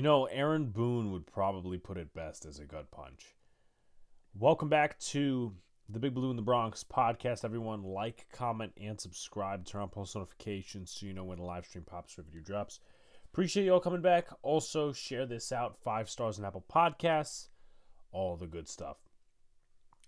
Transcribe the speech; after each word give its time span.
You 0.00 0.04
know, 0.04 0.24
Aaron 0.24 0.70
Boone 0.70 1.12
would 1.12 1.26
probably 1.26 1.76
put 1.76 1.98
it 1.98 2.14
best 2.14 2.46
as 2.46 2.58
a 2.58 2.64
gut 2.64 2.90
punch. 2.90 3.34
Welcome 4.34 4.70
back 4.70 4.98
to 5.00 5.52
the 5.90 5.98
Big 5.98 6.14
Blue 6.14 6.30
in 6.30 6.36
the 6.36 6.42
Bronx 6.42 6.82
podcast, 6.82 7.44
everyone. 7.44 7.82
Like, 7.82 8.24
comment, 8.32 8.72
and 8.80 8.98
subscribe. 8.98 9.66
Turn 9.66 9.82
on 9.82 9.90
post 9.90 10.16
notifications 10.16 10.90
so 10.90 11.04
you 11.04 11.12
know 11.12 11.24
when 11.24 11.38
a 11.38 11.44
live 11.44 11.66
stream 11.66 11.84
pops 11.84 12.18
or 12.18 12.22
video 12.22 12.40
drops. 12.40 12.80
Appreciate 13.30 13.66
you 13.66 13.74
all 13.74 13.78
coming 13.78 14.00
back. 14.00 14.28
Also, 14.40 14.90
share 14.90 15.26
this 15.26 15.52
out. 15.52 15.76
Five 15.76 16.08
stars 16.08 16.38
on 16.38 16.46
Apple 16.46 16.64
Podcasts. 16.72 17.48
All 18.10 18.38
the 18.38 18.46
good 18.46 18.70
stuff. 18.70 18.96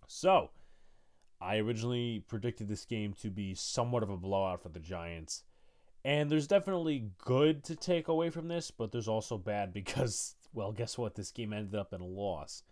So, 0.06 0.52
I 1.38 1.58
originally 1.58 2.24
predicted 2.28 2.66
this 2.66 2.86
game 2.86 3.12
to 3.20 3.28
be 3.28 3.54
somewhat 3.54 4.02
of 4.02 4.08
a 4.08 4.16
blowout 4.16 4.62
for 4.62 4.70
the 4.70 4.80
Giants. 4.80 5.42
And 6.04 6.28
there's 6.28 6.48
definitely 6.48 7.10
good 7.18 7.62
to 7.64 7.76
take 7.76 8.08
away 8.08 8.30
from 8.30 8.48
this, 8.48 8.70
but 8.70 8.90
there's 8.90 9.08
also 9.08 9.38
bad 9.38 9.72
because, 9.74 10.34
well, 10.52 10.72
guess 10.72 10.98
what? 10.98 11.14
This 11.14 11.30
game 11.30 11.52
ended 11.52 11.74
up 11.74 11.92
in 11.92 12.00
a 12.00 12.06
loss. 12.06 12.62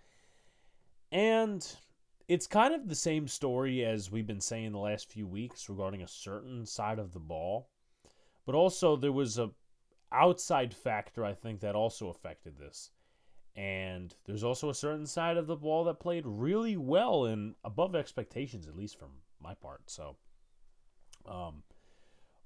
And 1.13 1.67
it's 2.29 2.47
kind 2.47 2.75
of 2.75 2.89
the 2.89 2.95
same 2.95 3.27
story 3.27 3.85
as 3.85 4.11
we've 4.11 4.27
been 4.27 4.41
saying 4.41 4.73
the 4.73 4.79
last 4.79 5.11
few 5.11 5.27
weeks 5.27 5.69
regarding 5.69 6.03
a 6.03 6.09
certain 6.09 6.65
side 6.65 6.99
of 6.99 7.13
the 7.13 7.19
ball. 7.19 7.69
But 8.47 8.55
also 8.55 8.97
there 8.97 9.13
was 9.13 9.39
a 9.39 9.51
outside 10.13 10.75
factor 10.75 11.25
I 11.25 11.35
think 11.35 11.61
that 11.61 11.75
also 11.75 12.09
affected 12.09 12.57
this. 12.59 12.91
And 13.57 14.15
there's 14.25 14.45
also 14.45 14.71
a 14.71 14.75
certain 14.75 15.07
side 15.07 15.37
of 15.37 15.49
the 15.49 15.57
ball 15.57 15.85
that 15.85 15.99
played 15.99 16.25
really 16.25 16.77
well 16.77 17.25
and 17.25 17.55
above 17.65 17.97
expectations, 17.97 18.69
at 18.69 18.77
least 18.77 18.99
from 18.99 19.11
my 19.41 19.55
part. 19.55 19.83
So 19.91 20.17
um 21.29 21.65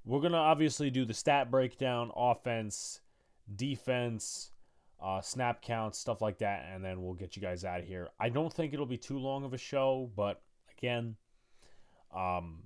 we're 0.05 0.21
going 0.21 0.33
to 0.33 0.39
obviously 0.39 0.91
do 0.91 1.05
the 1.05 1.15
stat 1.15 1.51
breakdown, 1.51 2.11
offense, 2.15 3.01
defense, 3.57 4.51
uh, 5.03 5.21
snap 5.21 5.63
counts, 5.63 5.99
stuff 5.99 6.21
like 6.21 6.39
that, 6.39 6.67
and 6.73 6.85
then 6.85 7.03
we'll 7.03 7.15
get 7.15 7.37
you 7.37 7.43
guys 7.43 7.65
out 7.65 7.81
of 7.81 7.87
here. 7.87 8.09
I 8.21 8.29
don't 8.29 8.53
think 8.53 8.73
it'll 8.73 8.87
be 8.87 8.97
too 8.97 9.19
long 9.19 9.45
of 9.45 9.53
a 9.53 9.59
show, 9.59 10.11
but 10.17 10.43
again, 10.77 11.17
um, 12.15 12.63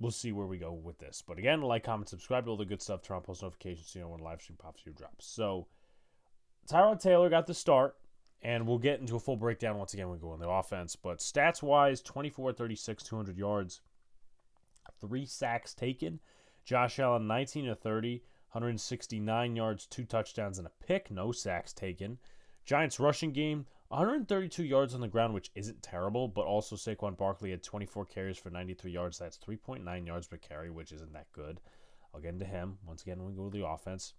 we'll 0.00 0.10
see 0.10 0.32
where 0.32 0.46
we 0.46 0.58
go 0.58 0.72
with 0.72 0.98
this. 0.98 1.22
But 1.26 1.38
again, 1.38 1.62
like, 1.62 1.84
comment, 1.84 2.08
subscribe 2.08 2.44
to 2.44 2.50
all 2.50 2.56
the 2.56 2.64
good 2.64 2.82
stuff, 2.82 3.02
turn 3.02 3.16
on 3.16 3.22
post 3.22 3.42
notifications 3.42 3.88
so 3.88 3.98
you 3.98 4.04
know 4.04 4.10
when 4.10 4.20
live 4.20 4.42
stream 4.42 4.58
pops 4.58 4.86
you 4.86 4.92
drops. 4.92 5.26
So, 5.26 5.66
Tyrod 6.70 7.00
Taylor 7.00 7.28
got 7.28 7.46
the 7.46 7.54
start, 7.54 7.96
and 8.42 8.66
we'll 8.66 8.78
get 8.78 9.00
into 9.00 9.16
a 9.16 9.20
full 9.20 9.36
breakdown 9.36 9.78
once 9.78 9.94
again 9.94 10.08
when 10.08 10.18
we 10.18 10.22
go 10.22 10.30
on 10.30 10.40
the 10.40 10.48
offense. 10.48 10.96
But 10.96 11.18
stats 11.18 11.62
wise, 11.62 12.00
24 12.00 12.52
36, 12.52 13.02
200 13.02 13.38
yards, 13.38 13.80
three 15.00 15.26
sacks 15.26 15.74
taken. 15.74 16.20
Josh 16.64 16.98
Allen, 16.98 17.26
19 17.26 17.66
to 17.66 17.74
30, 17.74 18.22
169 18.52 19.56
yards, 19.56 19.86
two 19.86 20.04
touchdowns, 20.04 20.58
and 20.58 20.66
a 20.66 20.84
pick. 20.84 21.10
No 21.10 21.32
sacks 21.32 21.72
taken. 21.72 22.18
Giants 22.64 23.00
rushing 23.00 23.32
game, 23.32 23.66
132 23.88 24.62
yards 24.62 24.94
on 24.94 25.00
the 25.00 25.08
ground, 25.08 25.34
which 25.34 25.50
isn't 25.54 25.82
terrible, 25.82 26.28
but 26.28 26.46
also 26.46 26.76
Saquon 26.76 27.16
Barkley 27.16 27.50
had 27.50 27.62
24 27.62 28.06
carries 28.06 28.38
for 28.38 28.50
93 28.50 28.92
yards. 28.92 29.18
That's 29.18 29.38
3.9 29.38 30.06
yards 30.06 30.26
per 30.28 30.36
carry, 30.36 30.70
which 30.70 30.92
isn't 30.92 31.12
that 31.12 31.32
good. 31.32 31.60
I'll 32.14 32.20
get 32.20 32.34
into 32.34 32.44
him 32.44 32.78
once 32.86 33.02
again 33.02 33.18
when 33.18 33.28
we 33.28 33.36
go 33.36 33.50
to 33.50 33.58
the 33.58 33.66
offense. 33.66 34.14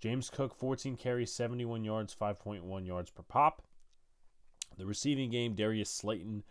James 0.00 0.30
Cook, 0.30 0.54
14 0.54 0.96
carries, 0.96 1.32
71 1.32 1.84
yards, 1.84 2.14
5.1 2.14 2.86
yards 2.86 3.10
per 3.10 3.22
pop. 3.22 3.62
The 4.76 4.86
receiving 4.86 5.30
game, 5.30 5.54
Darius 5.54 5.90
Slayton, 5.90 6.42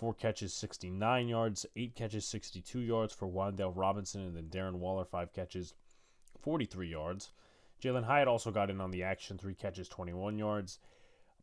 Four 0.00 0.14
catches, 0.14 0.54
69 0.54 1.28
yards. 1.28 1.66
Eight 1.76 1.94
catches, 1.94 2.24
62 2.24 2.78
yards 2.80 3.12
for 3.12 3.28
Wan'Dale 3.28 3.76
Robinson. 3.76 4.22
And 4.22 4.34
then 4.34 4.44
Darren 4.44 4.78
Waller, 4.78 5.04
five 5.04 5.34
catches, 5.34 5.74
43 6.40 6.88
yards. 6.88 7.32
Jalin 7.82 8.04
Hyatt 8.04 8.26
also 8.26 8.50
got 8.50 8.70
in 8.70 8.80
on 8.80 8.92
the 8.92 9.02
action. 9.02 9.36
Three 9.36 9.54
catches, 9.54 9.90
21 9.90 10.38
yards. 10.38 10.78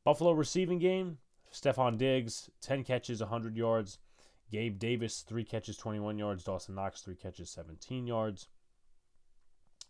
Buffalo 0.03 0.31
receiving 0.31 0.79
game, 0.79 1.19
Stefon 1.53 1.99
Diggs, 1.99 2.49
10 2.61 2.83
catches, 2.83 3.19
100 3.19 3.55
yards. 3.55 3.99
Gabe 4.51 4.79
Davis, 4.79 5.21
three 5.21 5.43
catches, 5.43 5.77
21 5.77 6.17
yards. 6.17 6.43
Dawson 6.43 6.73
Knox, 6.73 7.01
three 7.01 7.15
catches, 7.15 7.51
17 7.51 8.07
yards. 8.07 8.47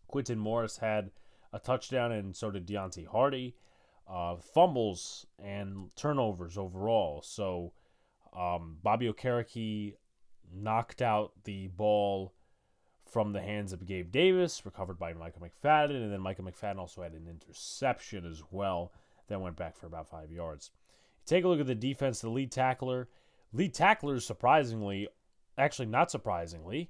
Quintin 0.07 0.39
Morris 0.39 0.75
had 0.75 1.11
a 1.53 1.59
touchdown, 1.59 2.11
and 2.11 2.35
so 2.35 2.51
did 2.51 2.67
Deonte 2.67 3.07
Harty. 3.07 3.55
Uh, 4.09 4.35
fumbles 4.35 5.25
and 5.39 5.89
turnovers 5.95 6.57
overall. 6.57 7.21
So 7.21 7.71
um, 8.35 8.77
Bobby 8.81 9.11
Okereke 9.11 9.95
knocked 10.53 11.01
out 11.01 11.33
the 11.43 11.67
ball 11.67 12.33
from 13.09 13.31
the 13.31 13.41
hands 13.41 13.73
of 13.73 13.85
Gabe 13.85 14.11
Davis, 14.11 14.65
recovered 14.65 14.99
by 14.99 15.13
Micah 15.13 15.39
McFadden, 15.39 16.03
and 16.03 16.11
then 16.11 16.21
Micah 16.21 16.41
McFadden 16.41 16.77
also 16.77 17.03
had 17.03 17.13
an 17.13 17.27
interception 17.29 18.25
as 18.25 18.43
well 18.51 18.91
that 19.27 19.41
went 19.41 19.55
back 19.55 19.75
for 19.75 19.87
about 19.87 20.09
five 20.09 20.31
yards. 20.31 20.71
Take 21.25 21.43
a 21.43 21.47
look 21.47 21.59
at 21.59 21.67
the 21.67 21.75
defense, 21.75 22.21
the 22.21 22.29
lead 22.29 22.51
tackler. 22.51 23.09
Lead 23.53 23.73
tacklers, 23.73 24.25
surprisingly, 24.25 25.07
actually 25.57 25.87
not 25.87 26.11
surprisingly, 26.11 26.89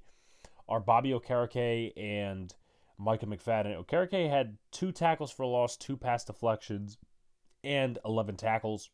are 0.68 0.80
Bobby 0.80 1.10
Okereke 1.10 1.92
and 1.96 2.54
Micah 2.98 3.26
McFadden. 3.26 3.84
Okereke 3.84 4.28
had 4.28 4.58
two 4.70 4.92
tackles 4.92 5.30
for 5.30 5.46
loss, 5.46 5.76
two 5.76 5.96
pass 5.96 6.24
deflections, 6.24 6.98
and 7.64 7.98
11 8.04 8.36
tackles. 8.36 8.90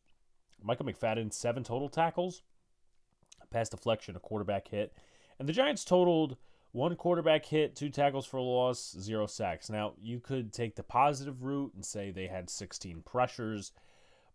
Micah 0.62 0.84
McFadden, 0.84 1.32
seven 1.32 1.64
total 1.64 1.88
tackles, 1.88 2.42
pass 3.50 3.68
deflection, 3.68 4.16
a 4.16 4.20
quarterback 4.20 4.68
hit. 4.68 4.92
And 5.38 5.48
the 5.48 5.52
Giants 5.52 5.84
totaled 5.84 6.36
one 6.72 6.96
quarterback 6.96 7.46
hit, 7.46 7.76
two 7.76 7.88
tackles 7.88 8.26
for 8.26 8.38
a 8.38 8.42
loss, 8.42 8.96
zero 8.98 9.26
sacks. 9.26 9.70
Now, 9.70 9.94
you 10.00 10.18
could 10.18 10.52
take 10.52 10.74
the 10.74 10.82
positive 10.82 11.44
route 11.44 11.72
and 11.74 11.84
say 11.84 12.10
they 12.10 12.26
had 12.26 12.50
16 12.50 13.02
pressures, 13.02 13.72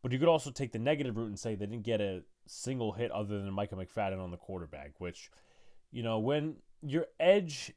but 0.01 0.11
you 0.11 0.19
could 0.19 0.29
also 0.29 0.49
take 0.51 0.71
the 0.71 0.79
negative 0.79 1.17
route 1.17 1.27
and 1.27 1.37
say 1.37 1.55
they 1.55 1.65
didn't 1.65 1.83
get 1.83 1.99
a 1.99 2.23
single 2.47 2.93
hit 2.93 3.11
other 3.11 3.41
than 3.41 3.53
Micah 3.53 3.75
McFadden 3.75 4.23
on 4.23 4.31
the 4.31 4.37
quarterback, 4.37 4.93
which, 4.99 5.29
you 5.91 6.01
know, 6.01 6.19
when 6.19 6.55
your 6.81 7.07
edge 7.19 7.73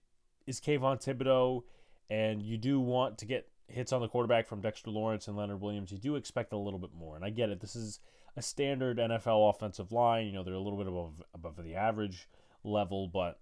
is 0.46 0.60
Kayvon 0.60 1.02
Thibodeaux 1.02 1.62
and 2.08 2.40
you 2.40 2.56
do 2.56 2.78
want 2.78 3.18
to 3.18 3.26
get 3.26 3.48
hits 3.66 3.92
on 3.92 4.00
the 4.00 4.08
quarterback 4.08 4.46
from 4.46 4.60
Dexter 4.60 4.90
Lawrence 4.90 5.26
and 5.26 5.36
Leonard 5.36 5.60
Williams, 5.60 5.90
you 5.90 5.98
do 5.98 6.14
expect 6.14 6.52
a 6.52 6.58
little 6.58 6.78
bit 6.78 6.94
more. 6.94 7.16
And 7.16 7.24
I 7.24 7.30
get 7.30 7.50
it. 7.50 7.60
This 7.60 7.74
is 7.74 8.00
a 8.36 8.42
standard 8.42 8.98
NFL 8.98 9.50
offensive 9.50 9.92
line. 9.92 10.26
You 10.26 10.32
know, 10.32 10.42
they're 10.42 10.54
a 10.54 10.60
little 10.60 10.78
bit 10.78 10.86
above 10.86 11.22
above 11.34 11.62
the 11.62 11.74
average 11.74 12.28
level, 12.64 13.08
but 13.08 13.38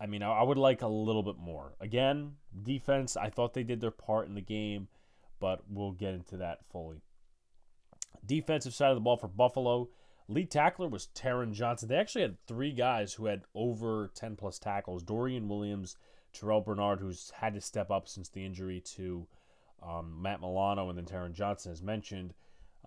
I 0.00 0.06
mean, 0.06 0.22
I, 0.22 0.30
I 0.32 0.42
would 0.42 0.58
like 0.58 0.82
a 0.82 0.88
little 0.88 1.22
bit 1.22 1.38
more. 1.38 1.74
Again, 1.80 2.32
defense, 2.62 3.16
I 3.16 3.30
thought 3.30 3.54
they 3.54 3.62
did 3.62 3.80
their 3.80 3.90
part 3.90 4.28
in 4.28 4.34
the 4.34 4.40
game, 4.40 4.88
but 5.40 5.62
we'll 5.68 5.92
get 5.92 6.14
into 6.14 6.36
that 6.38 6.60
fully. 6.70 7.02
Defensive 8.24 8.74
side 8.74 8.90
of 8.90 8.96
the 8.96 9.00
ball 9.00 9.16
for 9.16 9.28
Buffalo. 9.28 9.88
Lead 10.26 10.50
tackler 10.50 10.88
was 10.88 11.08
Taron 11.14 11.52
Johnson. 11.52 11.88
They 11.88 11.96
actually 11.96 12.22
had 12.22 12.46
three 12.46 12.72
guys 12.72 13.12
who 13.12 13.26
had 13.26 13.42
over 13.54 14.10
10 14.14 14.36
plus 14.36 14.58
tackles 14.58 15.02
Dorian 15.02 15.48
Williams, 15.48 15.96
Terrell 16.32 16.62
Bernard, 16.62 17.00
who's 17.00 17.30
had 17.36 17.54
to 17.54 17.60
step 17.60 17.90
up 17.90 18.08
since 18.08 18.30
the 18.30 18.44
injury 18.44 18.80
to 18.96 19.26
um, 19.82 20.22
Matt 20.22 20.40
Milano, 20.40 20.88
and 20.88 20.96
then 20.96 21.04
Taron 21.04 21.34
Johnson, 21.34 21.72
as 21.72 21.82
mentioned. 21.82 22.32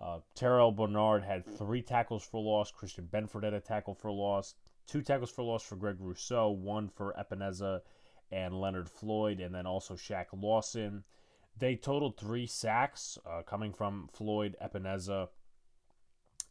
Uh, 0.00 0.20
Terrell 0.34 0.70
Bernard 0.70 1.24
had 1.24 1.44
three 1.44 1.82
tackles 1.82 2.24
for 2.24 2.40
loss. 2.40 2.70
Christian 2.70 3.08
Benford 3.12 3.44
had 3.44 3.54
a 3.54 3.60
tackle 3.60 3.94
for 3.94 4.12
loss. 4.12 4.54
Two 4.86 5.02
tackles 5.02 5.30
for 5.30 5.42
loss 5.42 5.62
for 5.62 5.76
Greg 5.76 5.96
Rousseau, 5.98 6.50
one 6.50 6.88
for 6.88 7.14
Epenesa 7.18 7.80
and 8.30 8.60
Leonard 8.60 8.88
Floyd, 8.88 9.40
and 9.40 9.54
then 9.54 9.66
also 9.66 9.94
Shaq 9.94 10.26
Lawson. 10.32 11.04
They 11.58 11.74
totaled 11.74 12.16
three 12.16 12.46
sacks 12.46 13.18
uh, 13.26 13.42
coming 13.42 13.72
from 13.72 14.08
Floyd, 14.12 14.56
Epenesa, 14.62 15.28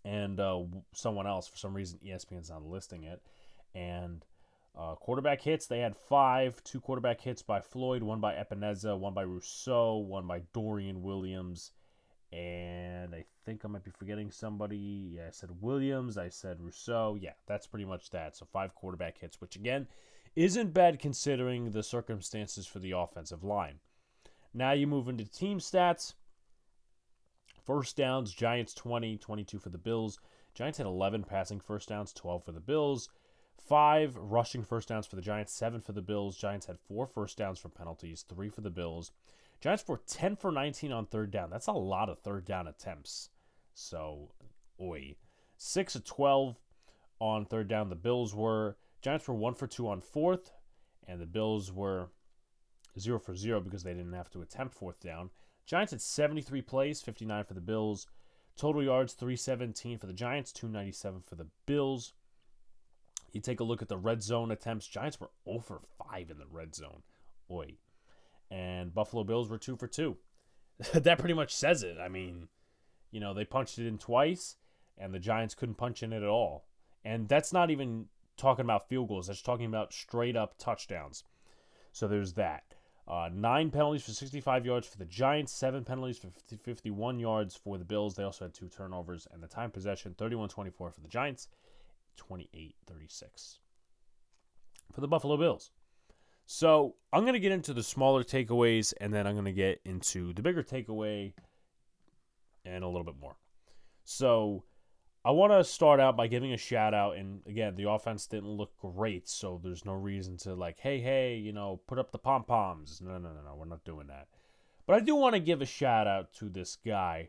and 0.03 0.39
uh, 0.39 0.63
someone 0.93 1.27
else. 1.27 1.47
For 1.47 1.57
some 1.57 1.73
reason, 1.73 1.99
ESPN's 2.05 2.49
not 2.49 2.63
listing 2.63 3.03
it. 3.03 3.21
And 3.73 4.25
uh, 4.77 4.95
quarterback 4.95 5.41
hits, 5.41 5.65
they 5.65 5.79
had 5.79 5.95
five. 5.95 6.61
Two 6.63 6.81
quarterback 6.81 7.21
hits 7.21 7.41
by 7.41 7.61
Floyd, 7.61 8.03
one 8.03 8.19
by 8.19 8.33
Epenesa, 8.33 8.97
one 8.97 9.13
by 9.13 9.23
Rousseau, 9.23 9.97
one 9.97 10.27
by 10.27 10.41
Dorian 10.53 11.01
Williams, 11.01 11.71
and 12.31 13.15
I 13.15 13.23
think 13.45 13.63
I 13.63 13.67
might 13.67 13.83
be 13.83 13.91
forgetting 13.91 14.31
somebody. 14.31 15.13
Yeah, 15.15 15.27
I 15.27 15.31
said 15.31 15.49
Williams. 15.61 16.17
I 16.17 16.29
said 16.29 16.59
Rousseau. 16.59 17.17
Yeah, 17.19 17.33
that's 17.45 17.67
pretty 17.67 17.85
much 17.85 18.09
that. 18.09 18.35
So 18.35 18.45
five 18.45 18.75
quarterback 18.75 19.17
hits, 19.19 19.39
which 19.39 19.55
again 19.55 19.87
isn't 20.35 20.73
bad 20.73 20.99
considering 20.99 21.71
the 21.71 21.83
circumstances 21.83 22.67
for 22.67 22.79
the 22.79 22.91
offensive 22.91 23.43
line. 23.43 23.79
Now 24.53 24.71
you 24.71 24.87
move 24.87 25.07
into 25.07 25.25
team 25.25 25.59
stats. 25.59 26.13
First 27.65 27.97
downs, 27.97 28.33
Giants 28.33 28.73
20, 28.73 29.17
22 29.17 29.59
for 29.59 29.69
the 29.69 29.77
Bills. 29.77 30.19
Giants 30.53 30.77
had 30.77 30.87
11 30.87 31.23
passing 31.23 31.59
first 31.59 31.89
downs, 31.89 32.13
12 32.13 32.43
for 32.43 32.51
the 32.51 32.59
Bills. 32.59 33.09
Five 33.67 34.15
rushing 34.15 34.63
first 34.63 34.87
downs 34.89 35.05
for 35.05 35.15
the 35.15 35.21
Giants, 35.21 35.53
seven 35.53 35.81
for 35.81 35.91
the 35.91 36.01
Bills. 36.01 36.37
Giants 36.37 36.67
had 36.67 36.79
four 36.79 37.05
first 37.05 37.37
downs 37.37 37.59
from 37.59 37.71
penalties, 37.71 38.23
three 38.27 38.49
for 38.49 38.61
the 38.61 38.69
Bills. 38.69 39.11
Giants 39.59 39.87
were 39.87 40.01
10 40.05 40.35
for 40.35 40.51
19 40.51 40.91
on 40.91 41.05
third 41.05 41.31
down. 41.31 41.49
That's 41.49 41.67
a 41.67 41.71
lot 41.71 42.09
of 42.09 42.19
third 42.19 42.45
down 42.45 42.67
attempts. 42.67 43.29
So, 43.73 44.31
oi. 44.79 45.15
6 45.57 45.95
of 45.95 46.05
12 46.05 46.59
on 47.19 47.45
third 47.45 47.67
down. 47.67 47.89
The 47.89 47.95
Bills 47.95 48.35
were. 48.35 48.77
Giants 49.01 49.27
were 49.27 49.35
1 49.35 49.55
for 49.55 49.67
2 49.67 49.87
on 49.87 50.01
fourth, 50.01 50.51
and 51.07 51.19
the 51.19 51.25
Bills 51.25 51.71
were 51.71 52.09
0 52.99 53.19
for 53.19 53.35
0 53.35 53.61
because 53.61 53.83
they 53.83 53.93
didn't 53.93 54.13
have 54.13 54.29
to 54.31 54.41
attempt 54.41 54.73
fourth 54.73 54.99
down. 54.99 55.29
Giants 55.65 55.91
had 55.91 56.01
73 56.01 56.61
plays, 56.61 57.01
59 57.01 57.43
for 57.43 57.53
the 57.53 57.61
Bills. 57.61 58.07
Total 58.55 58.83
yards 58.83 59.13
317 59.13 59.97
for 59.97 60.07
the 60.07 60.13
Giants, 60.13 60.51
297 60.51 61.21
for 61.21 61.35
the 61.35 61.47
Bills. 61.65 62.13
You 63.31 63.41
take 63.41 63.59
a 63.59 63.63
look 63.63 63.81
at 63.81 63.87
the 63.87 63.97
red 63.97 64.23
zone 64.23 64.51
attempts. 64.51 64.87
Giants 64.87 65.19
were 65.19 65.29
0 65.45 65.59
for 65.59 65.79
5 66.09 66.31
in 66.31 66.39
the 66.39 66.47
red 66.49 66.73
zone. 66.73 67.03
Oi. 67.51 67.75
And 68.49 68.93
Buffalo 68.93 69.23
Bills 69.23 69.49
were 69.49 69.57
2 69.57 69.75
for 69.75 69.87
2. 69.87 70.15
that 70.93 71.19
pretty 71.19 71.33
much 71.33 71.53
says 71.53 71.83
it. 71.83 71.97
I 71.99 72.07
mean, 72.07 72.47
you 73.11 73.19
know, 73.19 73.33
they 73.33 73.45
punched 73.45 73.79
it 73.79 73.87
in 73.87 73.97
twice, 73.97 74.55
and 74.97 75.13
the 75.13 75.19
Giants 75.19 75.55
couldn't 75.55 75.75
punch 75.75 76.03
in 76.03 76.13
it 76.13 76.23
at 76.23 76.29
all. 76.29 76.65
And 77.03 77.27
that's 77.27 77.53
not 77.53 77.71
even 77.71 78.07
talking 78.37 78.65
about 78.65 78.87
field 78.87 79.07
goals, 79.07 79.27
that's 79.27 79.41
talking 79.41 79.65
about 79.65 79.93
straight 79.93 80.35
up 80.35 80.57
touchdowns. 80.57 81.23
So 81.91 82.07
there's 82.07 82.33
that. 82.33 82.63
Uh, 83.07 83.29
nine 83.33 83.71
penalties 83.71 84.03
for 84.03 84.11
65 84.11 84.65
yards 84.65 84.85
for 84.85 84.97
the 84.97 85.05
Giants, 85.05 85.53
seven 85.53 85.85
penalties 85.85 86.17
for 86.17 86.29
50, 86.29 86.57
51 86.57 87.19
yards 87.19 87.55
for 87.55 87.77
the 87.77 87.85
Bills. 87.85 88.15
They 88.15 88.23
also 88.23 88.45
had 88.45 88.53
two 88.53 88.67
turnovers, 88.67 89.27
and 89.31 89.41
the 89.41 89.47
time 89.47 89.71
possession 89.71 90.13
31 90.17 90.49
24 90.49 90.91
for 90.91 91.01
the 91.01 91.07
Giants, 91.07 91.47
28 92.17 92.75
36 92.85 93.59
for 94.93 95.01
the 95.01 95.07
Buffalo 95.07 95.37
Bills. 95.37 95.71
So 96.49 96.95
I'm 97.11 97.23
going 97.23 97.33
to 97.33 97.41
get 97.41 97.51
into 97.51 97.73
the 97.73 97.83
smaller 97.83 98.23
takeaways, 98.23 98.93
and 99.01 99.13
then 99.13 99.27
I'm 99.27 99.33
going 99.35 99.45
to 99.45 99.51
get 99.51 99.81
into 99.83 100.33
the 100.33 100.41
bigger 100.41 100.63
takeaway 100.63 101.33
and 102.65 102.85
a 102.85 102.87
little 102.87 103.03
bit 103.03 103.19
more. 103.19 103.35
So 104.05 104.63
I 105.25 105.31
want 105.31 105.51
to 105.51 105.61
start 105.65 105.99
out 105.99 106.15
by 106.15 106.27
giving 106.27 106.53
a 106.53 106.57
shout 106.57 106.93
out. 106.93 107.17
And 107.17 107.41
again, 107.47 107.75
the 107.75 107.89
offense 107.89 108.27
didn't 108.27 108.49
look 108.49 108.71
great, 108.77 109.27
so 109.27 109.59
there's 109.61 109.83
no 109.83 109.91
reason 109.91 110.37
to 110.37 110.55
like, 110.55 110.79
hey, 110.79 111.01
hey, 111.01 111.35
you 111.35 111.51
know, 111.51 111.81
put 111.85 111.99
up 111.99 112.13
the 112.13 112.17
pom 112.17 112.45
poms. 112.45 113.01
No, 113.03 113.17
no, 113.17 113.29
no, 113.33 113.41
no, 113.45 113.55
we're 113.55 113.65
not 113.65 113.83
doing 113.83 114.07
that. 114.07 114.29
But 114.85 114.95
I 114.95 114.99
do 115.01 115.15
want 115.15 115.35
to 115.35 115.41
give 115.41 115.61
a 115.61 115.65
shout 115.65 116.07
out 116.07 116.33
to 116.35 116.47
this 116.47 116.77
guy 116.85 117.27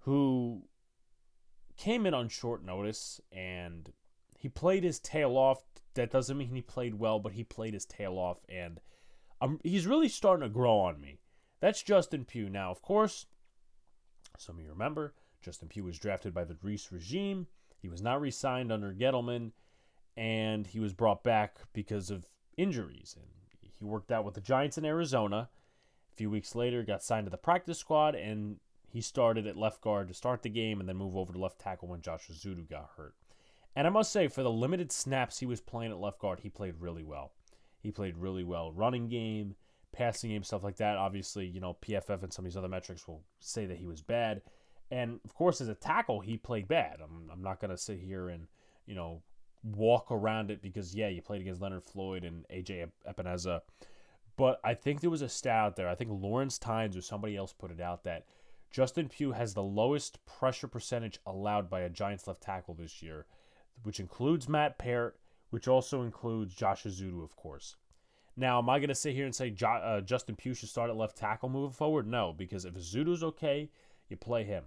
who 0.00 0.62
came 1.76 2.06
in 2.06 2.14
on 2.14 2.28
short 2.28 2.64
notice 2.64 3.20
and 3.30 3.92
he 4.46 4.50
played 4.50 4.84
his 4.84 5.00
tail 5.00 5.36
off. 5.36 5.64
That 5.94 6.12
doesn't 6.12 6.38
mean 6.38 6.54
he 6.54 6.62
played 6.62 7.00
well, 7.00 7.18
but 7.18 7.32
he 7.32 7.42
played 7.42 7.74
his 7.74 7.84
tail 7.84 8.16
off, 8.16 8.44
and 8.48 8.78
um, 9.40 9.58
he's 9.64 9.88
really 9.88 10.08
starting 10.08 10.46
to 10.46 10.54
grow 10.54 10.78
on 10.78 11.00
me. 11.00 11.18
That's 11.58 11.82
Justin 11.82 12.24
Pugh. 12.24 12.48
Now, 12.48 12.70
of 12.70 12.80
course, 12.80 13.26
some 14.38 14.56
of 14.56 14.62
you 14.62 14.70
remember 14.70 15.14
Justin 15.42 15.66
Pugh 15.66 15.82
was 15.82 15.98
drafted 15.98 16.32
by 16.32 16.44
the 16.44 16.56
Reese 16.62 16.92
regime. 16.92 17.48
He 17.82 17.88
was 17.88 18.00
not 18.00 18.20
re 18.20 18.30
signed 18.30 18.70
under 18.70 18.94
Gettleman, 18.94 19.50
and 20.16 20.64
he 20.64 20.78
was 20.78 20.94
brought 20.94 21.24
back 21.24 21.56
because 21.72 22.08
of 22.08 22.26
injuries. 22.56 23.16
And 23.18 23.26
he 23.60 23.84
worked 23.84 24.12
out 24.12 24.24
with 24.24 24.34
the 24.34 24.40
Giants 24.40 24.78
in 24.78 24.84
Arizona. 24.84 25.48
A 26.12 26.16
few 26.16 26.30
weeks 26.30 26.54
later, 26.54 26.84
got 26.84 27.02
signed 27.02 27.26
to 27.26 27.30
the 27.30 27.36
practice 27.36 27.80
squad, 27.80 28.14
and 28.14 28.58
he 28.92 29.00
started 29.00 29.44
at 29.48 29.56
left 29.56 29.80
guard 29.80 30.06
to 30.06 30.14
start 30.14 30.42
the 30.42 30.50
game 30.50 30.78
and 30.78 30.88
then 30.88 30.96
move 30.96 31.16
over 31.16 31.32
to 31.32 31.38
left 31.40 31.58
tackle 31.58 31.88
when 31.88 32.00
Josh 32.00 32.28
Ezeudu 32.30 32.70
got 32.70 32.90
hurt. 32.96 33.16
And 33.76 33.86
I 33.86 33.90
must 33.90 34.10
say, 34.10 34.26
for 34.26 34.42
the 34.42 34.50
limited 34.50 34.90
snaps 34.90 35.38
he 35.38 35.46
was 35.46 35.60
playing 35.60 35.92
at 35.92 36.00
left 36.00 36.18
guard, 36.18 36.40
he 36.40 36.48
played 36.48 36.74
really 36.80 37.04
well. 37.04 37.32
He 37.78 37.90
played 37.90 38.16
really 38.16 38.42
well. 38.42 38.72
Running 38.72 39.08
game, 39.08 39.54
passing 39.92 40.30
game, 40.30 40.42
stuff 40.42 40.64
like 40.64 40.76
that. 40.78 40.96
Obviously, 40.96 41.46
you 41.46 41.60
know, 41.60 41.76
PFF 41.82 42.22
and 42.22 42.32
some 42.32 42.44
of 42.44 42.50
these 42.50 42.56
other 42.56 42.68
metrics 42.68 43.06
will 43.06 43.22
say 43.38 43.66
that 43.66 43.76
he 43.76 43.86
was 43.86 44.00
bad. 44.00 44.40
And 44.90 45.20
of 45.24 45.34
course, 45.34 45.60
as 45.60 45.68
a 45.68 45.74
tackle, 45.74 46.20
he 46.20 46.36
played 46.38 46.68
bad. 46.68 47.00
I'm, 47.02 47.30
I'm 47.30 47.42
not 47.42 47.60
going 47.60 47.70
to 47.70 47.76
sit 47.76 48.00
here 48.00 48.30
and, 48.30 48.46
you 48.86 48.94
know, 48.94 49.22
walk 49.62 50.10
around 50.10 50.50
it 50.50 50.62
because, 50.62 50.94
yeah, 50.94 51.08
you 51.08 51.20
played 51.20 51.42
against 51.42 51.60
Leonard 51.60 51.84
Floyd 51.84 52.24
and 52.24 52.46
AJ 52.48 52.88
Epenesa. 53.06 53.60
But 54.36 54.60
I 54.64 54.74
think 54.74 55.00
there 55.00 55.10
was 55.10 55.22
a 55.22 55.28
stat 55.28 55.56
out 55.56 55.76
there. 55.76 55.88
I 55.88 55.94
think 55.94 56.10
Lawrence 56.12 56.58
Tynes 56.58 56.96
or 56.96 57.02
somebody 57.02 57.36
else 57.36 57.52
put 57.52 57.70
it 57.70 57.80
out 57.80 58.04
that 58.04 58.26
Justin 58.70 59.08
Pugh 59.08 59.32
has 59.32 59.54
the 59.54 59.62
lowest 59.62 60.24
pressure 60.26 60.68
percentage 60.68 61.18
allowed 61.26 61.70
by 61.70 61.80
a 61.80 61.88
Giants 61.88 62.26
left 62.26 62.42
tackle 62.42 62.74
this 62.74 63.02
year, 63.02 63.26
which 63.82 64.00
includes 64.00 64.48
Matt 64.48 64.78
Peart, 64.78 65.18
which 65.50 65.68
also 65.68 66.02
includes 66.02 66.54
Josh 66.54 66.84
Ezeudu, 66.84 67.22
of 67.22 67.36
course. 67.36 67.76
Now, 68.36 68.58
am 68.58 68.68
I 68.68 68.78
going 68.78 68.88
to 68.88 68.94
sit 68.94 69.14
here 69.14 69.24
and 69.24 69.34
say 69.34 69.50
jo- 69.50 69.68
uh, 69.68 70.00
Justin 70.02 70.36
Pugh 70.36 70.54
should 70.54 70.68
start 70.68 70.90
at 70.90 70.96
left 70.96 71.16
tackle 71.16 71.48
moving 71.48 71.72
forward? 71.72 72.06
No, 72.06 72.34
because 72.36 72.64
if 72.64 72.74
Ezeudu's 72.74 73.24
okay, 73.24 73.70
you 74.08 74.16
play 74.16 74.44
him 74.44 74.64